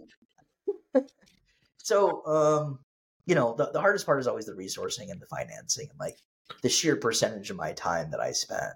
[1.77, 2.79] so, um,
[3.27, 6.17] you know, the, the hardest part is always the resourcing and the financing, and like
[6.63, 8.73] the sheer percentage of my time that I spend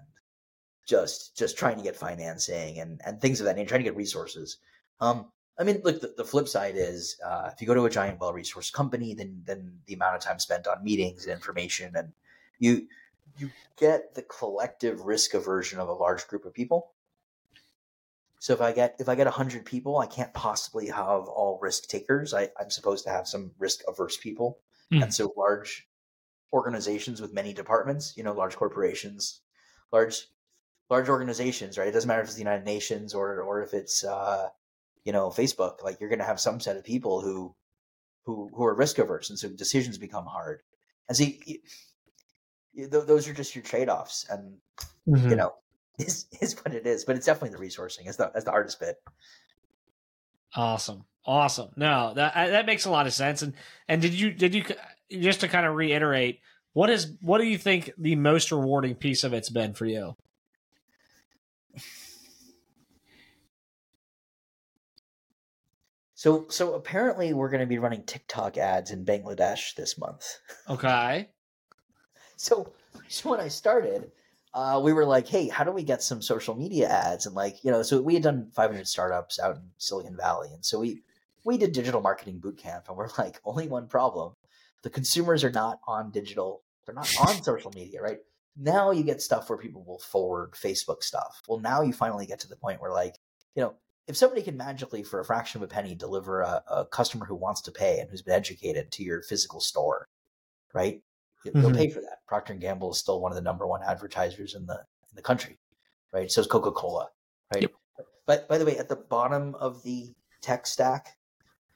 [0.87, 3.95] just just trying to get financing and and things of that nature, trying to get
[3.95, 4.57] resources.
[4.99, 7.89] Um, I mean, look, the, the flip side is uh, if you go to a
[7.89, 12.11] giant, well-resourced company, then then the amount of time spent on meetings and information, and
[12.59, 12.87] you
[13.37, 16.91] you get the collective risk aversion of a large group of people.
[18.39, 21.87] So if I get if I get hundred people, I can't possibly have all risk
[21.87, 22.33] takers.
[22.33, 24.59] I, I'm supposed to have some risk averse people,
[24.91, 25.03] Hmm.
[25.03, 25.87] and so large
[26.51, 29.41] organizations with many departments, you know, large corporations,
[29.91, 30.27] large
[30.89, 31.87] large organizations, right?
[31.87, 34.49] It doesn't matter if it's the United Nations or or if it's uh,
[35.03, 35.83] you know Facebook.
[35.83, 37.55] Like you're going to have some set of people who
[38.25, 40.61] who who are risk averse, and so decisions become hard.
[41.07, 41.59] And see, you-
[42.73, 44.57] you- th- those are just your trade offs, and
[45.07, 45.29] Mm-hmm.
[45.31, 45.53] you know,
[45.99, 47.03] is is what it is.
[47.05, 48.07] But it's definitely the resourcing.
[48.07, 48.95] as the as the hardest bit.
[50.55, 51.69] Awesome, awesome.
[51.75, 53.41] No, that that makes a lot of sense.
[53.41, 53.53] And
[53.87, 54.63] and did you did you
[55.11, 56.39] just to kind of reiterate
[56.73, 60.15] what is what do you think the most rewarding piece of it's been for you?
[66.23, 70.39] So so apparently we're going to be running TikTok ads in Bangladesh this month.
[70.69, 71.29] Okay.
[72.37, 72.73] So
[73.07, 74.11] so when I started,
[74.53, 77.25] uh, we were like, hey, how do we get some social media ads?
[77.25, 80.65] And like, you know, so we had done 500 startups out in Silicon Valley, and
[80.65, 81.03] so we
[81.45, 84.33] we did digital marketing boot camp, and we're like, only one problem:
[84.81, 88.19] the consumers are not on digital, they're not on social media, right?
[88.57, 91.41] Now you get stuff where people will forward Facebook stuff.
[91.47, 93.15] Well, now you finally get to the point where like,
[93.55, 93.75] you know,
[94.07, 97.35] if somebody can magically for a fraction of a penny deliver a, a customer who
[97.35, 100.07] wants to pay and who's been educated to your physical store,
[100.73, 101.01] right?
[101.45, 101.75] You- They'll Mhm.
[101.75, 102.25] pay for that.
[102.27, 105.21] Procter and Gamble is still one of the number one advertisers in the in the
[105.21, 105.59] country,
[106.11, 106.31] right?
[106.31, 107.09] So is Coca Cola,
[107.53, 107.61] right?
[107.61, 107.71] Yep.
[108.25, 111.17] But by the way, at the bottom of the tech stack,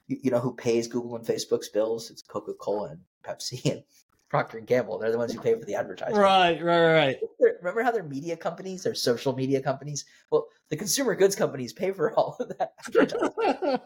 [0.08, 2.10] you, you know who pays Google and Facebook's bills?
[2.10, 3.84] It's Coca Cola and Pepsi and
[4.30, 5.00] Procter and Gamble.
[5.00, 6.18] They're the ones who pay for the advertising.
[6.18, 7.18] Right, right, right.
[7.62, 8.84] Remember how they're media companies?
[8.84, 10.06] They're social media companies.
[10.32, 12.74] Well, the consumer goods companies pay for all of that.
[12.88, 13.30] advertising.
[13.38, 13.80] right.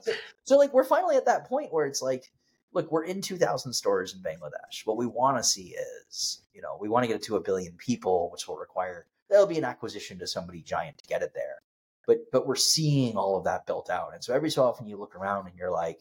[0.46, 2.32] So like we're finally at that point where it's like,
[2.74, 4.86] look, we're in 2,000 stores in Bangladesh.
[4.86, 5.76] What we want to see
[6.10, 9.06] is, you know, we want to get it to a billion people, which will require
[9.30, 11.62] there'll be an acquisition to somebody giant to get it there.
[12.06, 14.98] But but we're seeing all of that built out, and so every so often you
[14.98, 16.00] look around and you're like,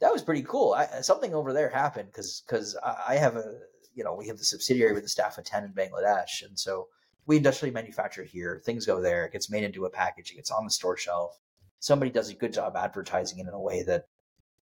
[0.00, 0.74] that was pretty cool.
[0.74, 3.58] I, uh, something over there happened because because I, I have a
[3.94, 6.88] you know we have the subsidiary with a staff of 10 in Bangladesh, and so
[7.26, 8.60] we industrially manufacture here.
[8.64, 9.24] Things go there.
[9.24, 10.30] It gets made into a package.
[10.30, 11.38] It gets on the store shelf.
[11.80, 14.06] Somebody does a good job advertising it in a way that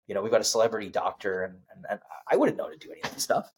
[0.06, 2.90] you know, we've got a celebrity doctor, and, and, and I wouldn't know to do
[2.90, 3.50] any of this stuff,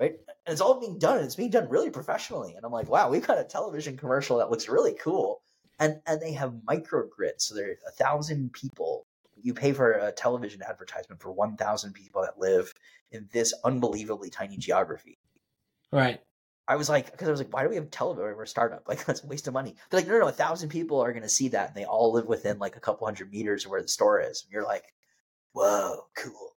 [0.00, 0.12] right?
[0.46, 2.54] And it's all being done, and it's being done really professionally.
[2.56, 5.42] And I'm like, wow, we've got a television commercial that looks really cool,
[5.78, 9.06] and and they have microgrids, so there are a thousand people.
[9.42, 12.72] You pay for a television advertisement for one thousand people that live
[13.10, 15.18] in this unbelievably tiny geography.
[15.90, 16.20] Right.
[16.68, 18.36] I was like, because I was like, why do we have television?
[18.36, 18.84] We're a startup.
[18.88, 19.74] Like, that's a waste of money.
[19.90, 21.84] They're like, no, no, no, a thousand people are going to see that, and they
[21.84, 24.42] all live within like a couple hundred meters of where the store is.
[24.44, 24.84] And you're like,
[25.52, 26.56] whoa, cool.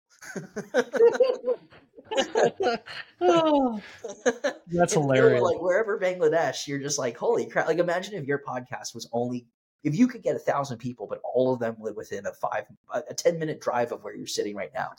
[3.22, 3.82] Oh,
[4.68, 5.42] that's hilarious.
[5.42, 7.68] Like wherever Bangladesh, you're just like, holy crap!
[7.68, 9.48] Like, imagine if your podcast was only
[9.84, 12.66] if you could get a thousand people, but all of them live within a five
[12.94, 14.92] a, a ten minute drive of where you're sitting right now,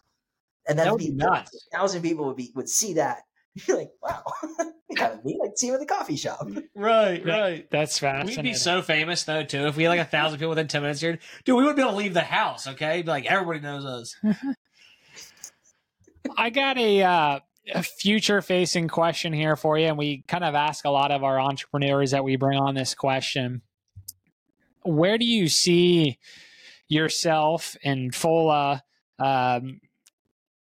[0.68, 1.66] and That that'd be be nuts.
[1.72, 3.22] A thousand people would be would see that.
[3.68, 4.24] You're like, wow,
[4.96, 5.38] kind of neat.
[5.44, 6.48] I'd see him at the coffee shop.
[6.74, 7.70] right, right.
[7.70, 8.42] That's fascinating.
[8.44, 10.82] We'd be so famous though too if we had like a thousand people within ten
[10.82, 11.20] minutes here.
[11.44, 12.66] Dude, we wouldn't be able to leave the house.
[12.66, 14.16] Okay, Be like everybody knows us.
[16.36, 17.40] I got a, uh,
[17.74, 21.22] a future facing question here for you, and we kind of ask a lot of
[21.22, 23.62] our entrepreneurs that we bring on this question.
[24.85, 26.18] Where do you see
[26.88, 28.82] yourself and Folia
[29.18, 29.80] um,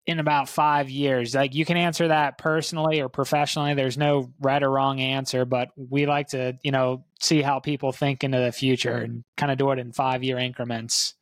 [0.07, 1.35] in about five years?
[1.35, 3.75] Like you can answer that personally or professionally.
[3.75, 7.93] There's no right or wrong answer, but we like to, you know, see how people
[7.93, 11.15] think into the future and kind of do it in five year increments.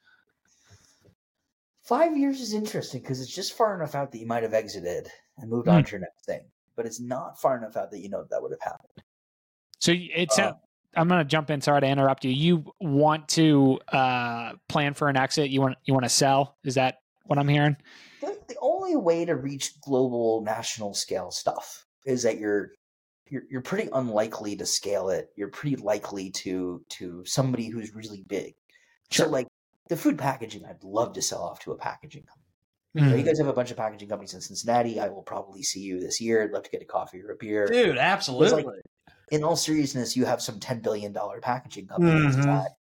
[1.83, 5.09] Five years is interesting because it's just far enough out that you might have exited
[5.39, 5.85] and moved on Hmm.
[5.87, 6.43] to your next thing,
[6.77, 9.03] but it's not far enough out that you know that would have happened.
[9.79, 10.57] So it's Uh, a,
[10.97, 11.61] I'm going to jump in.
[11.61, 12.31] Sorry to interrupt you.
[12.31, 15.51] You want to uh, plan for an exit?
[15.51, 16.57] You want you want to sell?
[16.65, 17.77] Is that what I'm hearing?
[18.21, 22.73] the, the only way to reach global national scale stuff is that you're
[23.29, 25.31] you're you're pretty unlikely to scale it.
[25.37, 28.55] You're pretty likely to to somebody who's really big.
[29.11, 29.27] Sure.
[29.27, 29.47] So like
[29.89, 32.45] the food packaging, I'd love to sell off to a packaging company.
[32.97, 33.11] Mm-hmm.
[33.11, 34.99] You, you guys have a bunch of packaging companies in Cincinnati.
[34.99, 36.43] I will probably see you this year.
[36.43, 37.67] I'd love to get a coffee or a beer.
[37.67, 38.65] Dude, absolutely.
[39.31, 42.45] In all seriousness, you have some ten billion dollar packaging companies Mhm.
[42.45, 42.73] that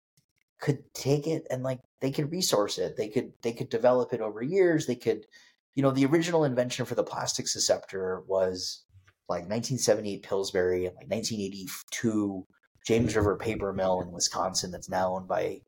[0.60, 2.96] could take it and like they could resource it.
[2.96, 4.86] They could they could develop it over years.
[4.86, 5.26] They could,
[5.74, 8.84] you know, the original invention for the plastic susceptor was
[9.28, 12.46] like 1978 Pillsbury and like 1982
[12.86, 15.60] James River Paper Mill in Wisconsin that's now owned by,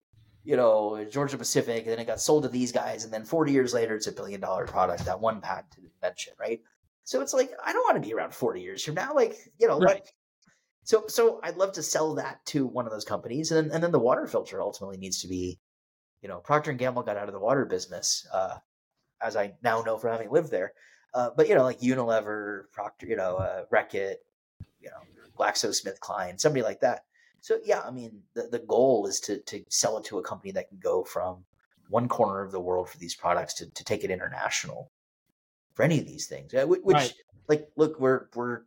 [0.44, 1.82] you know, Georgia Pacific.
[1.82, 3.04] And then it got sold to these guys.
[3.04, 6.60] And then 40 years later, it's a billion dollar product, that one patented invention, right?
[7.04, 9.14] So it's like, I don't want to be around 40 years from now.
[9.14, 9.96] Like, you know, Right.
[9.96, 10.14] like,
[10.84, 13.50] so so I'd love to sell that to one of those companies.
[13.52, 15.58] And then, and then the water filter ultimately needs to be,
[16.22, 18.56] you know, Procter and Gamble got out of the water business, uh,
[19.22, 20.72] as I now know from having lived there.
[21.12, 24.16] Uh, but you know, like Unilever, Procter, you know, uh, Reckitt,
[24.80, 25.02] you know,
[25.38, 27.04] GlaxoSmithKline, somebody like that.
[27.40, 30.52] So yeah, I mean, the, the goal is to to sell it to a company
[30.52, 31.44] that can go from
[31.88, 34.90] one corner of the world for these products to, to take it international
[35.74, 36.54] for any of these things.
[36.54, 37.14] Uh, whi- Which, Right.
[37.48, 38.62] like, look, we're we're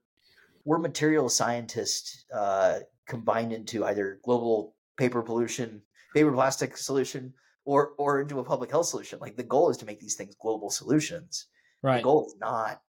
[0.66, 5.82] we're material scientists uh, combined into either global paper pollution,
[6.14, 7.34] paper plastic solution,
[7.66, 9.20] or or into a public health solution.
[9.20, 11.48] Like the goal is to make these things global solutions
[11.82, 11.98] Right.
[11.98, 12.82] the goal is not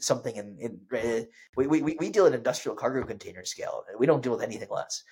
[0.00, 1.22] something in, in uh,
[1.56, 3.84] we, we, we deal at industrial cargo container scale.
[3.98, 5.04] We don't deal with anything less.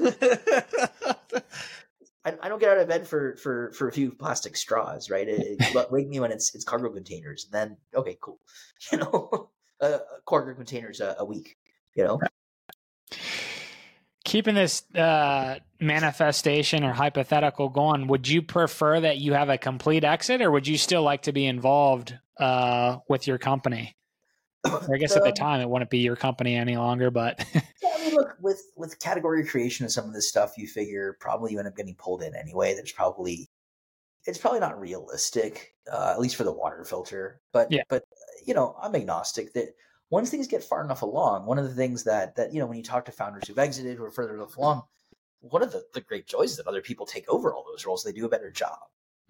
[2.24, 5.28] I, I don't get out of bed for, for, for a few plastic straws, right?
[5.28, 7.44] It, it- wake me when it's it's cargo containers.
[7.44, 8.40] And then okay, cool.
[8.92, 9.50] You know,
[9.80, 11.56] uh, cargo containers a, a week.
[11.94, 12.20] You know,
[14.24, 20.02] Keeping this uh, manifestation or hypothetical going, would you prefer that you have a complete
[20.02, 23.96] exit, or would you still like to be involved uh, with your company?
[24.64, 27.90] I guess at the Um, time it wouldn't be your company any longer, but Yeah,
[27.96, 31.52] I mean, look with with category creation and some of this stuff, you figure probably
[31.52, 32.74] you end up getting pulled in anyway.
[32.74, 33.48] There's probably
[34.24, 37.40] it's probably not realistic, uh, at least for the water filter.
[37.52, 37.84] But Yeah.
[37.88, 38.02] but
[38.46, 39.74] you know, I'm agnostic that
[40.10, 42.78] once things get far enough along, one of the things that that you know when
[42.78, 44.82] you talk to founders who've exited who are further enough along,
[45.40, 48.02] one of the, the great joys is that other people take over all those roles.
[48.04, 48.78] They do a better job,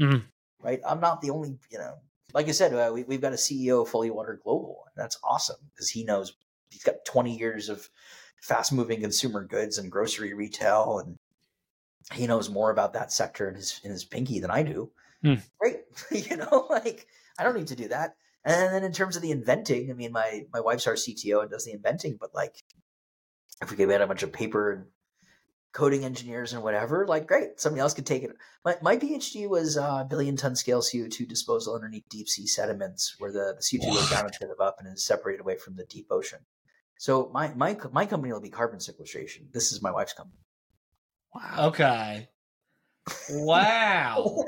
[0.01, 0.25] Mhm.
[0.63, 0.81] right?
[0.87, 1.97] I'm not the only you know.
[2.35, 5.19] Like I said, uh, we, we've got a CEO of Folia Water Global, and that's
[5.25, 6.35] awesome because he knows
[6.71, 7.89] he's got 20 years of
[8.43, 11.17] fast moving consumer goods and grocery retail and
[12.13, 14.91] he knows more about that sector in his in his pinky than I do.
[15.23, 15.35] Hmm.
[15.59, 15.81] Great.
[16.11, 17.07] you know, like
[17.39, 18.17] I don't need to do that.
[18.47, 21.51] And then in terms of the inventing, I mean my my wife's our CTO and
[21.51, 22.55] does the inventing, but like
[23.61, 24.85] if we could get a bunch of paper and
[25.73, 28.31] coding engineers and whatever, like great, somebody else could take it.
[28.65, 33.33] My my PhD was uh, billion ton scale CO2 disposal underneath deep sea sediments where
[33.33, 36.07] the, the CO2 goes down instead of up and is separated away from the deep
[36.11, 36.39] ocean.
[36.99, 39.49] So my my my company will be carbon sequestration.
[39.53, 40.39] This is my wife's company.
[41.35, 41.69] wow.
[41.69, 42.29] Okay.
[43.31, 44.45] Wow.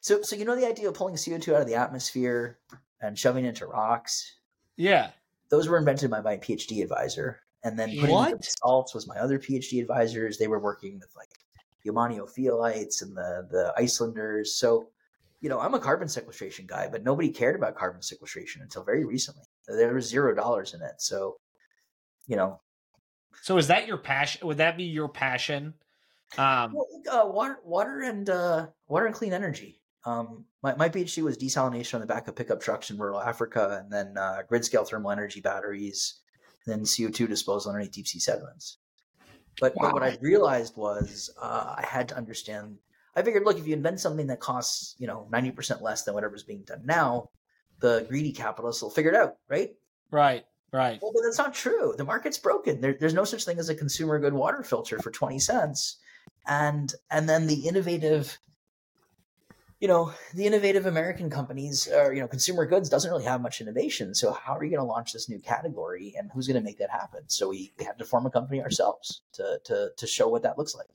[0.00, 2.58] So so you know the idea of pulling CO2 out of the atmosphere
[3.02, 4.36] and shoving into rocks?
[4.76, 5.10] Yeah.
[5.50, 7.40] Those were invented by my PhD advisor.
[7.64, 8.44] And then putting What?
[8.44, 10.38] salts was my other PhD advisors.
[10.38, 11.28] They were working with like
[11.84, 14.54] the Omani ophiolites and the the Icelanders.
[14.54, 14.88] So,
[15.40, 19.04] you know, I'm a carbon sequestration guy, but nobody cared about carbon sequestration until very
[19.04, 19.44] recently.
[19.68, 20.94] There was zero dollars in it.
[20.98, 21.36] So,
[22.26, 22.60] you know,
[23.42, 24.46] So is that your passion?
[24.46, 25.74] Would that be your passion?
[26.38, 29.81] Um, Well, uh, water, water, and uh, water and clean energy.
[30.04, 33.80] Um, my, my PhD was desalination on the back of pickup trucks in rural Africa,
[33.82, 36.20] and then uh, grid scale thermal energy batteries,
[36.66, 38.78] and then CO two disposal underneath deep sea sediments.
[39.60, 42.78] But, but what I realized was uh, I had to understand.
[43.14, 46.14] I figured, look, if you invent something that costs you know ninety percent less than
[46.14, 47.30] whatever's being done now,
[47.80, 49.70] the greedy capitalists will figure it out, right?
[50.10, 50.44] right.
[50.72, 50.98] Right.
[51.02, 51.94] Well, but that's not true.
[51.98, 52.80] The market's broken.
[52.80, 55.98] There, there's no such thing as a consumer good water filter for twenty cents,
[56.46, 58.38] and and then the innovative,
[59.82, 63.60] you know, the innovative American companies or you know consumer goods doesn't really have much
[63.60, 64.14] innovation.
[64.14, 66.78] So how are you going to launch this new category, and who's going to make
[66.78, 67.22] that happen?
[67.26, 70.76] So we had to form a company ourselves to to to show what that looks
[70.76, 70.86] like.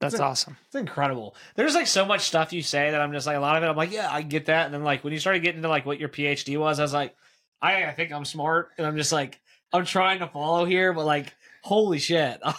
[0.00, 0.20] That's Yeah.
[0.26, 0.58] awesome.
[0.66, 1.34] It's incredible.
[1.56, 3.68] There's like so much stuff you say that I'm just like a lot of it.
[3.68, 4.66] I'm like, yeah, I get that.
[4.66, 6.92] And then like when you started getting to like what your PhD was, I was
[6.92, 7.16] like,
[7.62, 9.40] I, I think I'm smart, and I'm just like,
[9.72, 12.54] I'm trying to follow here, but like, holy shit, I'm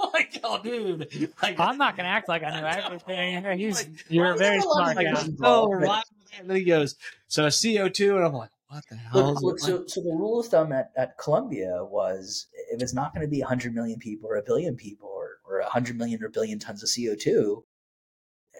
[0.14, 3.58] like, oh, dude, like, I'm not going to act like I know everything.
[3.58, 5.14] He's, Like, you're a well, very a smart guy.
[5.14, 6.02] things oh, right.
[6.38, 6.96] And then he goes,
[7.28, 9.34] so CO2, and I'm like, what the hell?
[9.34, 9.60] Look, look, it?
[9.60, 13.30] so, so the rule of thumb at, at Columbia was if it's not going to
[13.30, 16.82] be 100 million people or a billion people or, or 100 million or billion tons
[16.82, 17.62] of CO2,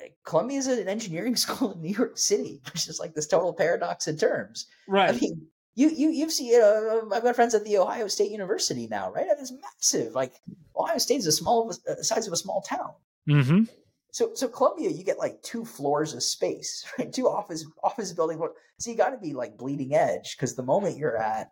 [0.02, 3.52] eh, Columbia is an engineering school in New York City, which is like this total
[3.52, 4.66] paradox in terms.
[4.86, 5.14] right.
[5.14, 8.30] I mean, you you you've seen you know, I've got friends at the Ohio State
[8.30, 9.26] University now, right?
[9.28, 10.14] It's massive.
[10.14, 10.34] Like
[10.76, 12.92] Ohio State is a small uh, size of a small town.
[13.28, 13.64] Mm-hmm.
[14.12, 17.12] So so Columbia, you get like two floors of space, right?
[17.12, 18.40] Two office office building.
[18.78, 21.50] So you got to be like bleeding edge because the moment you're at.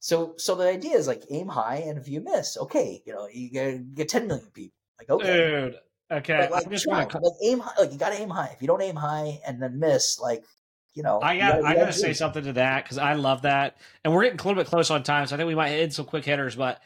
[0.00, 3.26] So so the idea is like aim high, and if you miss, okay, you know
[3.32, 4.76] you get, get 10 million people.
[4.98, 5.76] Like okay, Dude.
[6.12, 6.36] Okay.
[6.38, 8.50] but, like, I'm just gonna, like aim high, like you got to aim high.
[8.54, 10.42] If you don't aim high and then miss, like
[10.94, 11.64] you know, I got.
[11.64, 14.42] I got to say something to that because I love that, and we're getting a
[14.42, 16.56] little bit close on time, so I think we might hit some quick hitters.
[16.56, 16.80] But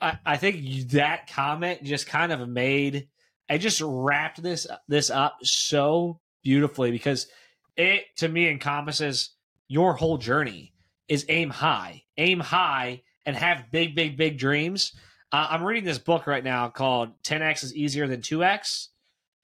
[0.00, 3.08] I, I think that comment just kind of made.
[3.48, 7.28] I just wrapped this this up so beautifully because
[7.76, 9.30] it to me encompasses
[9.68, 10.72] your whole journey
[11.08, 14.92] is aim high, aim high, and have big, big, big dreams.
[15.32, 18.88] Uh, I'm reading this book right now called 10x is easier than 2x,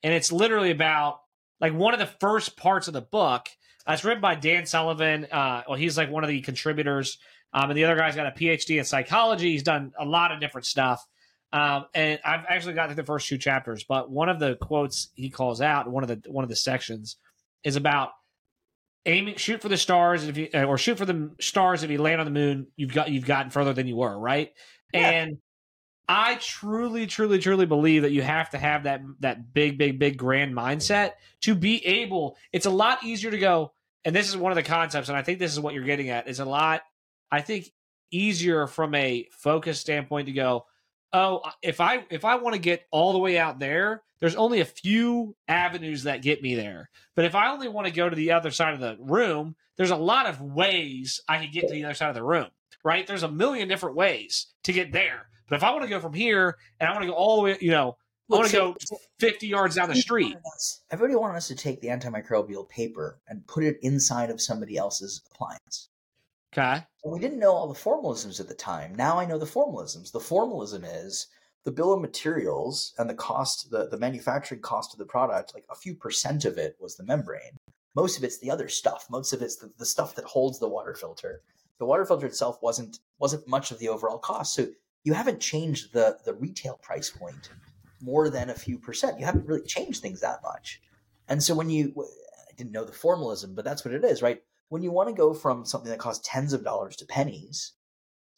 [0.02, 1.20] and it's literally about
[1.60, 3.48] like one of the first parts of the book
[3.86, 5.26] uh, it's written by Dan Sullivan.
[5.30, 7.18] Uh, well, he's like one of the contributors,
[7.52, 9.52] um, and the other guy's got a PhD in psychology.
[9.52, 11.04] He's done a lot of different stuff.
[11.52, 15.10] Um, and I've actually got through the first two chapters, but one of the quotes
[15.14, 17.16] he calls out, one of the one of the sections,
[17.62, 18.10] is about
[19.04, 21.82] aiming, shoot for the stars, if you or shoot for the stars.
[21.82, 24.50] If you land on the moon, you've got you've gotten further than you were, right?
[24.94, 25.10] Yeah.
[25.10, 25.38] And
[26.08, 30.16] I truly, truly, truly believe that you have to have that that big, big, big
[30.16, 32.36] grand mindset to be able.
[32.52, 33.72] It's a lot easier to go,
[34.04, 36.10] and this is one of the concepts, and I think this is what you're getting
[36.10, 36.28] at.
[36.28, 36.82] Is a lot,
[37.30, 37.72] I think,
[38.10, 40.66] easier from a focus standpoint to go.
[41.12, 44.60] Oh, if I if I want to get all the way out there, there's only
[44.60, 46.90] a few avenues that get me there.
[47.14, 49.90] But if I only want to go to the other side of the room, there's
[49.90, 52.48] a lot of ways I can get to the other side of the room.
[52.84, 53.06] Right?
[53.06, 55.26] There's a million different ways to get there.
[55.48, 57.42] But if I want to go from here and I want to go all the
[57.42, 57.96] way, you know,
[58.30, 60.24] I want to so- go 50 yards down the street.
[60.26, 64.30] Everybody wanted us- Everybody wanted us to take the antimicrobial paper and put it inside
[64.30, 65.88] of somebody else's appliance.
[66.52, 66.84] Okay.
[67.04, 68.94] And we didn't know all the formalisms at the time.
[68.94, 70.12] Now I know the formalisms.
[70.12, 71.26] The formalism is
[71.64, 75.64] the bill of materials and the cost, the, the manufacturing cost of the product, like
[75.70, 77.56] a few percent of it was the membrane.
[77.94, 79.06] Most of it's the other stuff.
[79.10, 81.42] Most of it's the, the stuff that holds the water filter.
[81.78, 84.54] The water filter itself wasn't wasn't much of the overall cost.
[84.54, 84.68] So
[85.04, 87.50] you haven't changed the the retail price point
[88.00, 89.18] more than a few percent.
[89.18, 90.80] You haven't really changed things that much.
[91.28, 94.42] And so when you I didn't know the formalism, but that's what it is, right?
[94.68, 97.72] When you want to go from something that costs tens of dollars to pennies,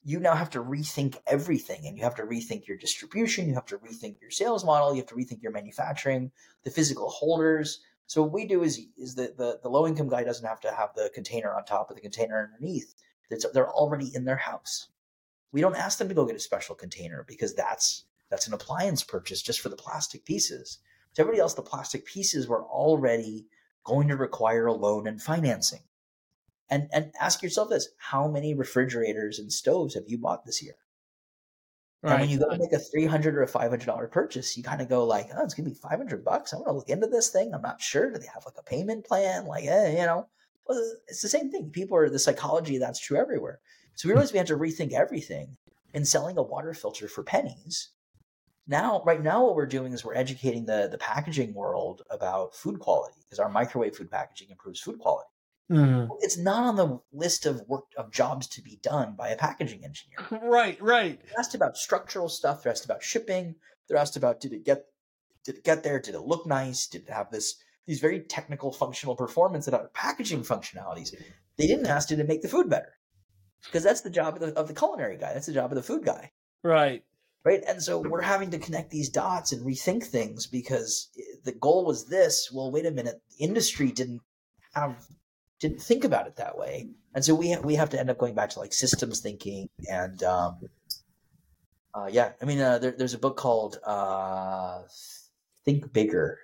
[0.05, 3.67] you now have to rethink everything and you have to rethink your distribution, you have
[3.67, 6.31] to rethink your sales model, you have to rethink your manufacturing,
[6.65, 7.81] the physical holders.
[8.07, 10.73] So what we do is is that the, the low income guy doesn't have to
[10.73, 12.95] have the container on top of the container underneath.
[13.31, 14.89] It's, they're already in their house.
[15.55, 19.05] We don't ask them to go get a special container because that's that's an appliance
[19.05, 20.79] purchase just for the plastic pieces.
[21.15, 23.47] To everybody else, the plastic pieces were already
[23.85, 25.83] going to require a loan and financing.
[26.69, 30.75] And and ask yourself this: How many refrigerators and stoves have you bought this year?
[32.03, 34.57] And when you go to make a three hundred or a five hundred dollar purchase,
[34.57, 36.53] you kind of go like, "Oh, it's gonna be five hundred bucks.
[36.53, 37.55] I'm gonna look into this thing.
[37.55, 38.11] I'm not sure.
[38.11, 39.47] Do they have like a payment plan?
[39.47, 40.27] Like, eh, you know,
[40.67, 41.71] well, it's the same thing.
[41.71, 43.61] People are the psychology that's true everywhere.
[43.95, 45.57] So we realized we had to rethink everything.
[45.93, 47.91] In selling a water filter for pennies,
[48.67, 52.81] now right now what we're doing is we're educating the the packaging world about food
[52.81, 55.29] quality because our microwave food packaging improves food quality.
[55.71, 56.09] Mhm.
[56.21, 59.85] It's not on the list of work of jobs to be done by a packaging
[59.85, 60.19] engineer.
[60.43, 61.21] Right, right.
[61.23, 62.63] They're asked about structural stuff.
[62.63, 63.55] They're asked about shipping.
[63.87, 64.87] They're asked about did it get
[65.45, 66.01] did it get there?
[66.01, 66.87] Did it look nice?
[66.87, 71.15] Did it have this these very technical functional performance and other packaging functionalities?
[71.57, 72.95] They didn't ask did it make the food better?
[73.67, 75.33] Because that's the job of the, of the culinary guy.
[75.33, 76.31] That's the job of the food guy,
[76.63, 77.03] Right.
[77.45, 77.63] right?
[77.67, 81.09] And so we're having to connect these dots and rethink things because
[81.45, 82.51] the goal was this.
[82.53, 83.21] Well, wait a minute.
[83.39, 84.21] The industry didn't
[84.75, 84.97] have
[85.61, 88.19] didn't think about it that way, and so we ha- we have to end up
[88.19, 90.59] going back to like systems thinking and um,
[91.95, 92.33] uh, yeah.
[92.43, 94.83] I mean, uh, there, there's a book called uh,
[95.65, 96.41] Think Bigger.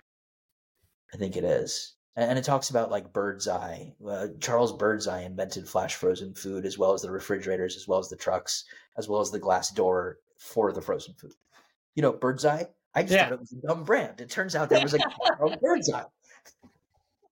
[1.13, 3.93] I think it is, and, and it talks about like Bird's Eye.
[4.05, 8.09] Uh, Charles Birdseye invented flash frozen food as well as the refrigerators, as well as
[8.09, 8.65] the trucks,
[8.97, 11.33] as well as the glass door for the frozen food.
[11.95, 12.67] You know, Bird's Eye.
[12.95, 13.25] I just Yeah.
[13.25, 14.19] thought it was a dumb brand.
[14.21, 14.99] It turns out there was a
[15.37, 16.03] Charles Birdseye.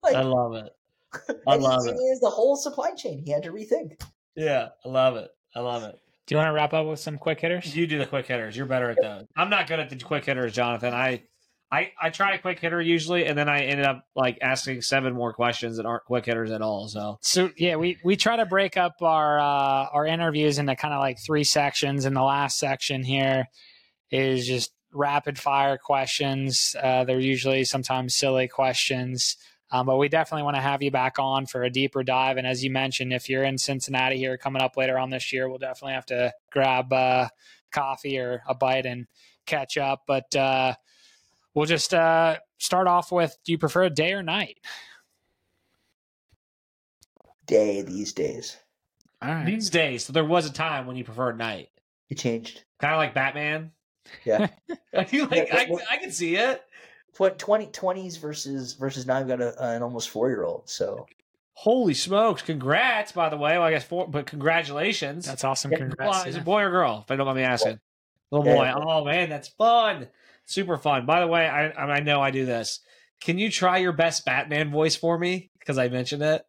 [0.01, 0.71] Like, I love it.
[1.47, 1.95] I love he, it.
[1.97, 3.21] he is the whole supply chain.
[3.25, 3.99] He had to rethink.
[4.35, 5.29] Yeah, I love it.
[5.53, 5.99] I love it.
[6.25, 7.75] Do you want to wrap up with some quick hitters?
[7.75, 8.55] You do the quick hitters.
[8.55, 9.25] You're better at those.
[9.35, 10.93] I'm not good at the quick hitters, Jonathan.
[10.93, 11.23] I,
[11.71, 15.13] I, I try a quick hitter usually, and then I ended up like asking seven
[15.13, 16.87] more questions that aren't quick hitters at all.
[16.87, 20.93] So So yeah, we we try to break up our uh, our interviews into kind
[20.93, 23.47] of like three sections, and the last section here
[24.09, 26.75] is just rapid fire questions.
[26.81, 29.37] Uh, they're usually sometimes silly questions.
[29.71, 32.37] Um, but we definitely want to have you back on for a deeper dive.
[32.37, 35.47] And as you mentioned, if you're in Cincinnati here coming up later on this year,
[35.47, 37.27] we'll definitely have to grab uh,
[37.71, 39.05] coffee or a bite and
[39.45, 40.05] catch up.
[40.07, 40.73] But uh,
[41.59, 44.59] we'll just uh, start off with do you prefer a day or night?
[47.47, 48.55] Day these days.
[49.21, 49.45] All right.
[49.45, 51.67] These days, so there was a time when you preferred night,
[52.09, 52.63] It changed.
[52.79, 53.73] kind of like Batman.
[54.23, 54.47] Yeah.
[54.95, 56.63] I feel like I, Yeah, I can see it.
[57.15, 60.69] Tw- 20, 20s versus versus now I've got a, an almost four year old.
[60.69, 61.07] So
[61.55, 62.41] Holy smokes!
[62.41, 63.57] Congrats, by the way.
[63.57, 65.25] Well, I guess four, but congratulations.
[65.25, 65.71] That's awesome.
[65.73, 66.19] Yeah, Congrats.
[66.19, 67.01] Well, is it boy or girl?
[67.03, 67.81] If I don't mind me asking.
[68.31, 68.63] Little boy.
[68.63, 68.75] yeah.
[68.77, 70.07] Oh man, that's fun.
[70.49, 71.05] Super fun.
[71.05, 72.79] By the way, I I know I do this.
[73.21, 75.51] Can you try your best Batman voice for me?
[75.59, 76.41] Because I mentioned it.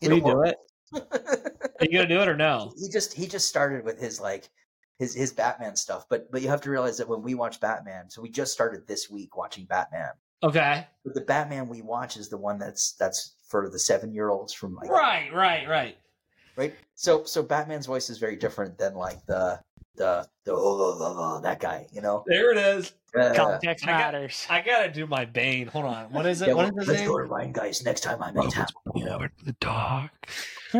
[0.00, 0.56] Will you do it?
[0.94, 2.72] Are you gonna do it or no?
[2.78, 4.48] he just he just started with his like
[4.98, 6.06] his his Batman stuff.
[6.08, 8.86] But but you have to realize that when we watch Batman, so we just started
[8.86, 10.12] this week watching Batman.
[10.42, 10.86] Okay.
[11.04, 14.54] But the Batman we watch is the one that's that's for the seven year olds
[14.54, 15.96] from like Right, right, right.
[16.56, 16.74] right.
[16.94, 19.60] So so Batman's voice is very different than like the
[19.96, 21.86] the the oh, oh, oh, oh, that guy.
[21.92, 22.24] You know.
[22.26, 22.92] There it is.
[23.18, 24.46] Uh, Context I got- matters.
[24.48, 25.66] I gotta do my Bane.
[25.68, 26.12] Hold on.
[26.12, 26.48] What is it?
[26.48, 27.08] yeah, what well, is let's name?
[27.08, 28.66] go to Rhinegeist next time I'm in town.
[28.94, 30.10] the dog.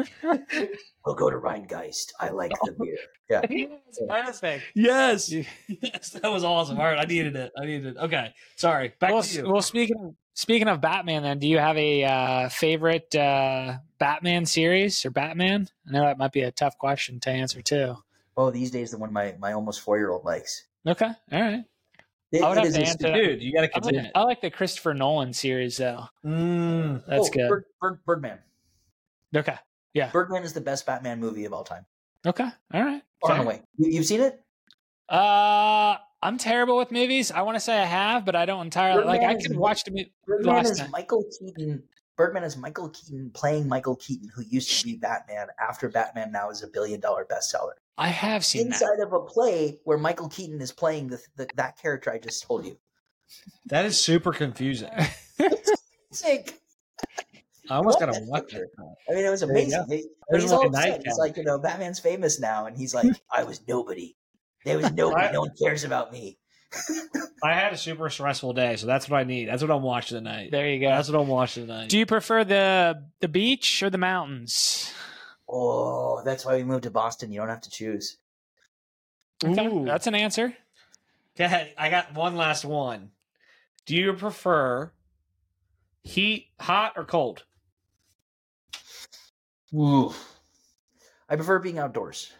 [1.04, 2.12] We'll go to Rhinegeist.
[2.20, 2.96] I like the beer.
[3.28, 3.66] Yeah.
[4.24, 4.64] Perfect.
[4.74, 5.32] Yes.
[5.68, 6.10] yes.
[6.10, 6.78] That was awesome.
[6.78, 6.98] All right.
[6.98, 7.50] I needed it.
[7.60, 7.96] I needed it.
[7.96, 8.32] Okay.
[8.56, 8.92] Sorry.
[9.00, 9.50] Back well, to you.
[9.50, 15.04] well, speaking speaking of Batman, then, do you have a uh, favorite uh, Batman series
[15.04, 15.68] or Batman?
[15.88, 17.96] I know that might be a tough question to answer too.
[18.36, 20.66] Oh, these days the one my my almost four year old likes.
[20.86, 21.64] Okay, all right.
[22.32, 23.14] It- I would have to answer that.
[23.14, 24.10] Dude, you gotta I like.
[24.14, 26.06] I like the Christopher Nolan series though.
[26.24, 27.04] Mm.
[27.06, 27.48] That's Oh, good.
[27.48, 28.38] Bird, Bird, Birdman.
[29.36, 29.56] Okay,
[29.94, 30.10] Yeah.
[30.10, 31.84] Birdman is the best Batman movie of all time.
[32.26, 33.02] okay, all right.
[33.20, 33.62] Far and away.
[33.76, 34.42] You, you've seen it?
[35.08, 37.30] Uh, I'm terrible with movies.
[37.30, 39.20] I want to say I have, but I don't entirely like.
[39.20, 40.12] I Birdman is can watch the movie.
[40.26, 40.90] Birdman Last is time.
[40.90, 41.82] Michael Keaton.
[42.16, 46.50] Birdman is Michael Keaton playing Michael Keaton, who used to be Batman after Batman now
[46.50, 47.72] is a billion dollar bestseller.
[47.98, 48.80] I have seen that.
[48.80, 52.42] Inside of a play where Michael Keaton is playing the, the that character I just
[52.44, 52.78] told you.
[53.66, 54.90] That is super confusing.
[56.12, 56.58] Sick.
[57.70, 58.68] I almost gotta watch it.
[59.08, 59.84] I mean, it was amazing.
[59.88, 59.94] go.
[59.94, 61.02] He- There's he's like all a upset.
[61.04, 64.16] He's like, you know, Batman's famous now, and he's like, I was nobody.
[64.64, 65.24] There was nobody.
[65.26, 65.32] Right.
[65.32, 66.38] No one cares about me.
[67.44, 69.48] I had a super stressful day, so that's what I need.
[69.48, 70.50] That's what I'm watching tonight.
[70.50, 70.88] There you go.
[70.88, 71.88] That's what I'm watching tonight.
[71.90, 74.92] Do you prefer the the beach or the mountains?
[75.54, 77.30] Oh, that's why we moved to Boston.
[77.30, 78.16] You don't have to choose.
[79.44, 79.84] Okay, Ooh.
[79.84, 80.56] that's an answer.
[81.38, 83.10] Okay, I got one last one.
[83.84, 84.90] Do you prefer
[86.02, 87.44] heat, hot, or cold?
[89.74, 90.12] Ooh.
[91.28, 92.32] I prefer being outdoors.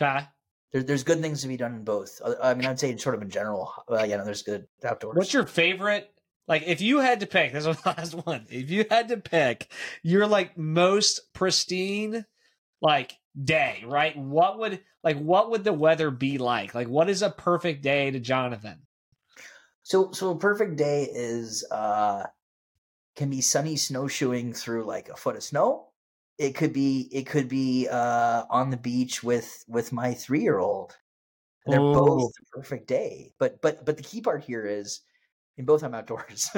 [0.00, 0.26] Okay.
[0.72, 2.20] There, there's good things to be done in both.
[2.42, 3.72] I mean, I'd say sort of in general.
[3.88, 5.16] Uh, yeah, no, there's good outdoors.
[5.16, 6.12] What's your favorite?
[6.48, 8.46] Like, if you had to pick, this was the last one.
[8.50, 9.70] If you had to pick
[10.02, 12.24] your like most pristine,
[12.80, 14.16] like day, right?
[14.16, 16.74] What would like what would the weather be like?
[16.74, 18.86] Like, what is a perfect day to Jonathan?
[19.86, 22.24] so so a perfect day is uh
[23.14, 25.92] can be sunny snowshoeing through like a foot of snow.
[26.38, 30.58] It could be it could be uh on the beach with with my three year
[30.58, 30.96] old.
[31.66, 31.94] They're Ooh.
[31.94, 33.32] both the perfect day.
[33.38, 35.02] But but but the key part here is
[35.56, 36.50] in both I'm outdoors.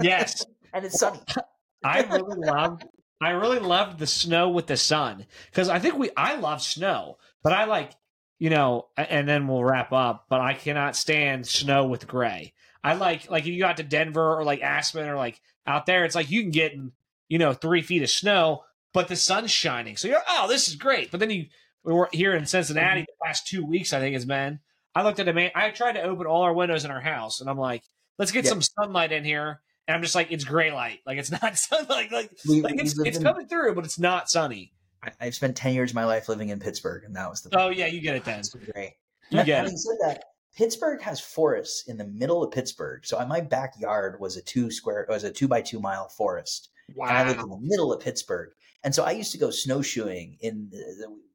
[0.00, 1.20] Yes, and it's sunny.
[1.84, 2.82] I really love
[3.20, 6.10] I really loved the snow with the sun because I think we.
[6.16, 7.92] I love snow, but I like
[8.38, 10.24] you know, and then we'll wrap up.
[10.30, 12.54] But I cannot stand snow with gray.
[12.82, 16.04] I like like if you got to Denver or like Aspen or like out there,
[16.04, 16.92] it's like you can get in,
[17.28, 20.76] you know three feet of snow, but the sun's shining, so you're oh this is
[20.76, 21.10] great.
[21.10, 21.46] But then you
[21.84, 23.12] we were here in Cincinnati mm-hmm.
[23.20, 24.60] the last two weeks, I think it's been.
[24.94, 25.50] I looked at a man.
[25.54, 27.82] I tried to open all our windows in our house, and I'm like,
[28.20, 28.50] let's get Yeah.
[28.50, 29.60] some sunlight in here.
[29.88, 32.96] And I'm just like, it's gray light, like it's not sunlight, like We- like it's
[33.00, 34.72] it's in- coming through, but it's not sunny.
[35.02, 37.58] I, I've spent ten years of my life living in Pittsburgh, and that was the
[37.58, 38.42] Oh yeah, you get it then.
[38.72, 38.92] Great.
[39.30, 39.78] You get Having it.
[39.78, 40.24] said that,
[40.56, 43.06] Pittsburgh has forests in the middle of Pittsburgh.
[43.06, 46.68] So uh, my backyard was a two square was a two by two mile forest.
[46.88, 48.50] And I lived in the middle of Pittsburgh.
[48.82, 50.78] And so I used to go snowshoeing in the,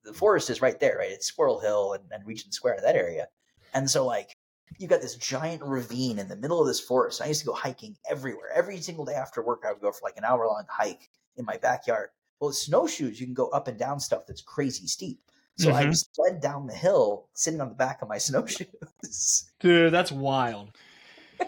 [0.04, 1.12] the, the forest is right there, right?
[1.12, 3.28] It's Squirrel Hill and, and Regent Square, that area.
[3.74, 4.36] And so like
[4.78, 7.22] you got this giant ravine in the middle of this forest.
[7.22, 8.52] I used to go hiking everywhere.
[8.54, 11.46] Every single day after work, I would go for like an hour long hike in
[11.46, 12.10] my backyard.
[12.40, 15.22] Well, with snowshoes, you can go up and down stuff that's crazy steep.
[15.58, 16.06] So I Mhm.
[16.14, 18.18] sled down the hill sitting on the back of my
[19.06, 19.52] snowshoes.
[19.62, 20.72] Dude, that's wild.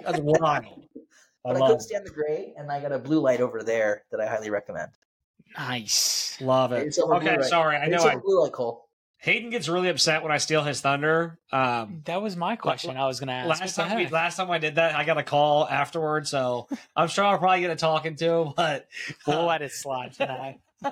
[0.04, 0.88] That's wild.
[1.46, 4.06] I But I, couldn't stand the gray, and I got a blue light over there
[4.12, 4.92] that I highly recommend.
[5.58, 6.40] Nice.
[6.40, 6.98] love it.
[6.98, 7.50] Okay, light.
[7.50, 7.76] sorry.
[7.78, 8.87] I know it's I blue light, Cole.
[9.20, 11.40] Hayden gets really upset when I steal his thunder.
[11.52, 12.96] Um, That was my question.
[12.98, 13.62] I was going to ask.
[13.62, 17.08] last time we last time I did that, I got a call afterwards, so I'm
[17.08, 18.32] sure I'll probably get a talking to.
[18.32, 18.54] Him.
[18.56, 18.88] But
[19.26, 20.60] we'll let it slide tonight.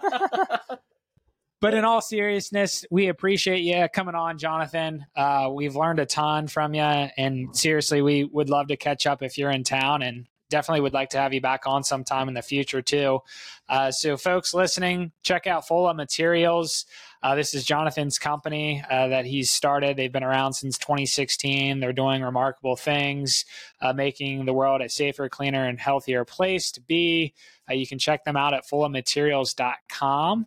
[1.61, 5.05] But in all seriousness, we appreciate you coming on, Jonathan.
[5.15, 9.23] Uh, we've learned a ton from you, and seriously, we would love to catch up
[9.23, 12.33] if you're in town, and definitely would like to have you back on sometime in
[12.35, 13.19] the future too.
[13.67, 16.85] Uh, so, folks listening, check out Folia Materials.
[17.25, 19.97] Uh, this is Jonathan's company uh, that he's started.
[19.97, 21.79] They've been around since 2016.
[21.79, 23.45] They're doing remarkable things,
[23.81, 27.33] uh, making the world a safer, cleaner, and healthier place to be.
[27.67, 30.45] Uh, you can check them out at foliamaterials.com.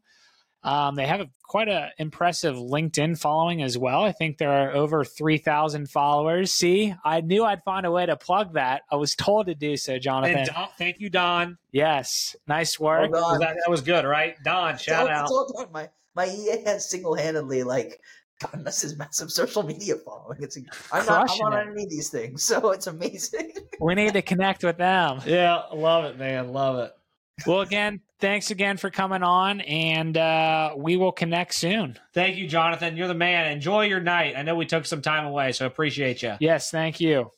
[0.62, 4.04] Um, they have a, quite an impressive LinkedIn following as well.
[4.04, 6.52] I think there are over 3,000 followers.
[6.52, 8.82] See, I knew I'd find a way to plug that.
[8.88, 10.38] I was told to do so, Jonathan.
[10.38, 11.58] and Don, thank you, Don.
[11.72, 13.10] yes, nice work.
[13.12, 13.38] Hold on.
[13.40, 14.36] That, that was good, right?
[14.44, 15.22] Don, shout It's all- out.
[15.24, 15.72] it's all done.
[15.72, 18.00] My my EA has single handedly like
[18.40, 20.38] gotten us his massive social media following.
[20.42, 20.56] It's
[20.92, 23.52] I'm not I'm not on any of these things, so it's amazing.
[23.80, 25.20] We need to connect with them.
[25.26, 26.52] Yeah, love it, man.
[26.52, 26.92] Love it.
[27.46, 31.96] Well, again, thanks again for coming on, and uh, we will connect soon.
[32.12, 32.96] Thank you, Jonathan.
[32.96, 33.52] You're the man.
[33.52, 34.34] Enjoy your night.
[34.36, 36.34] I know we took some time away, so appreciate you.
[36.40, 37.30] Yes, thank you.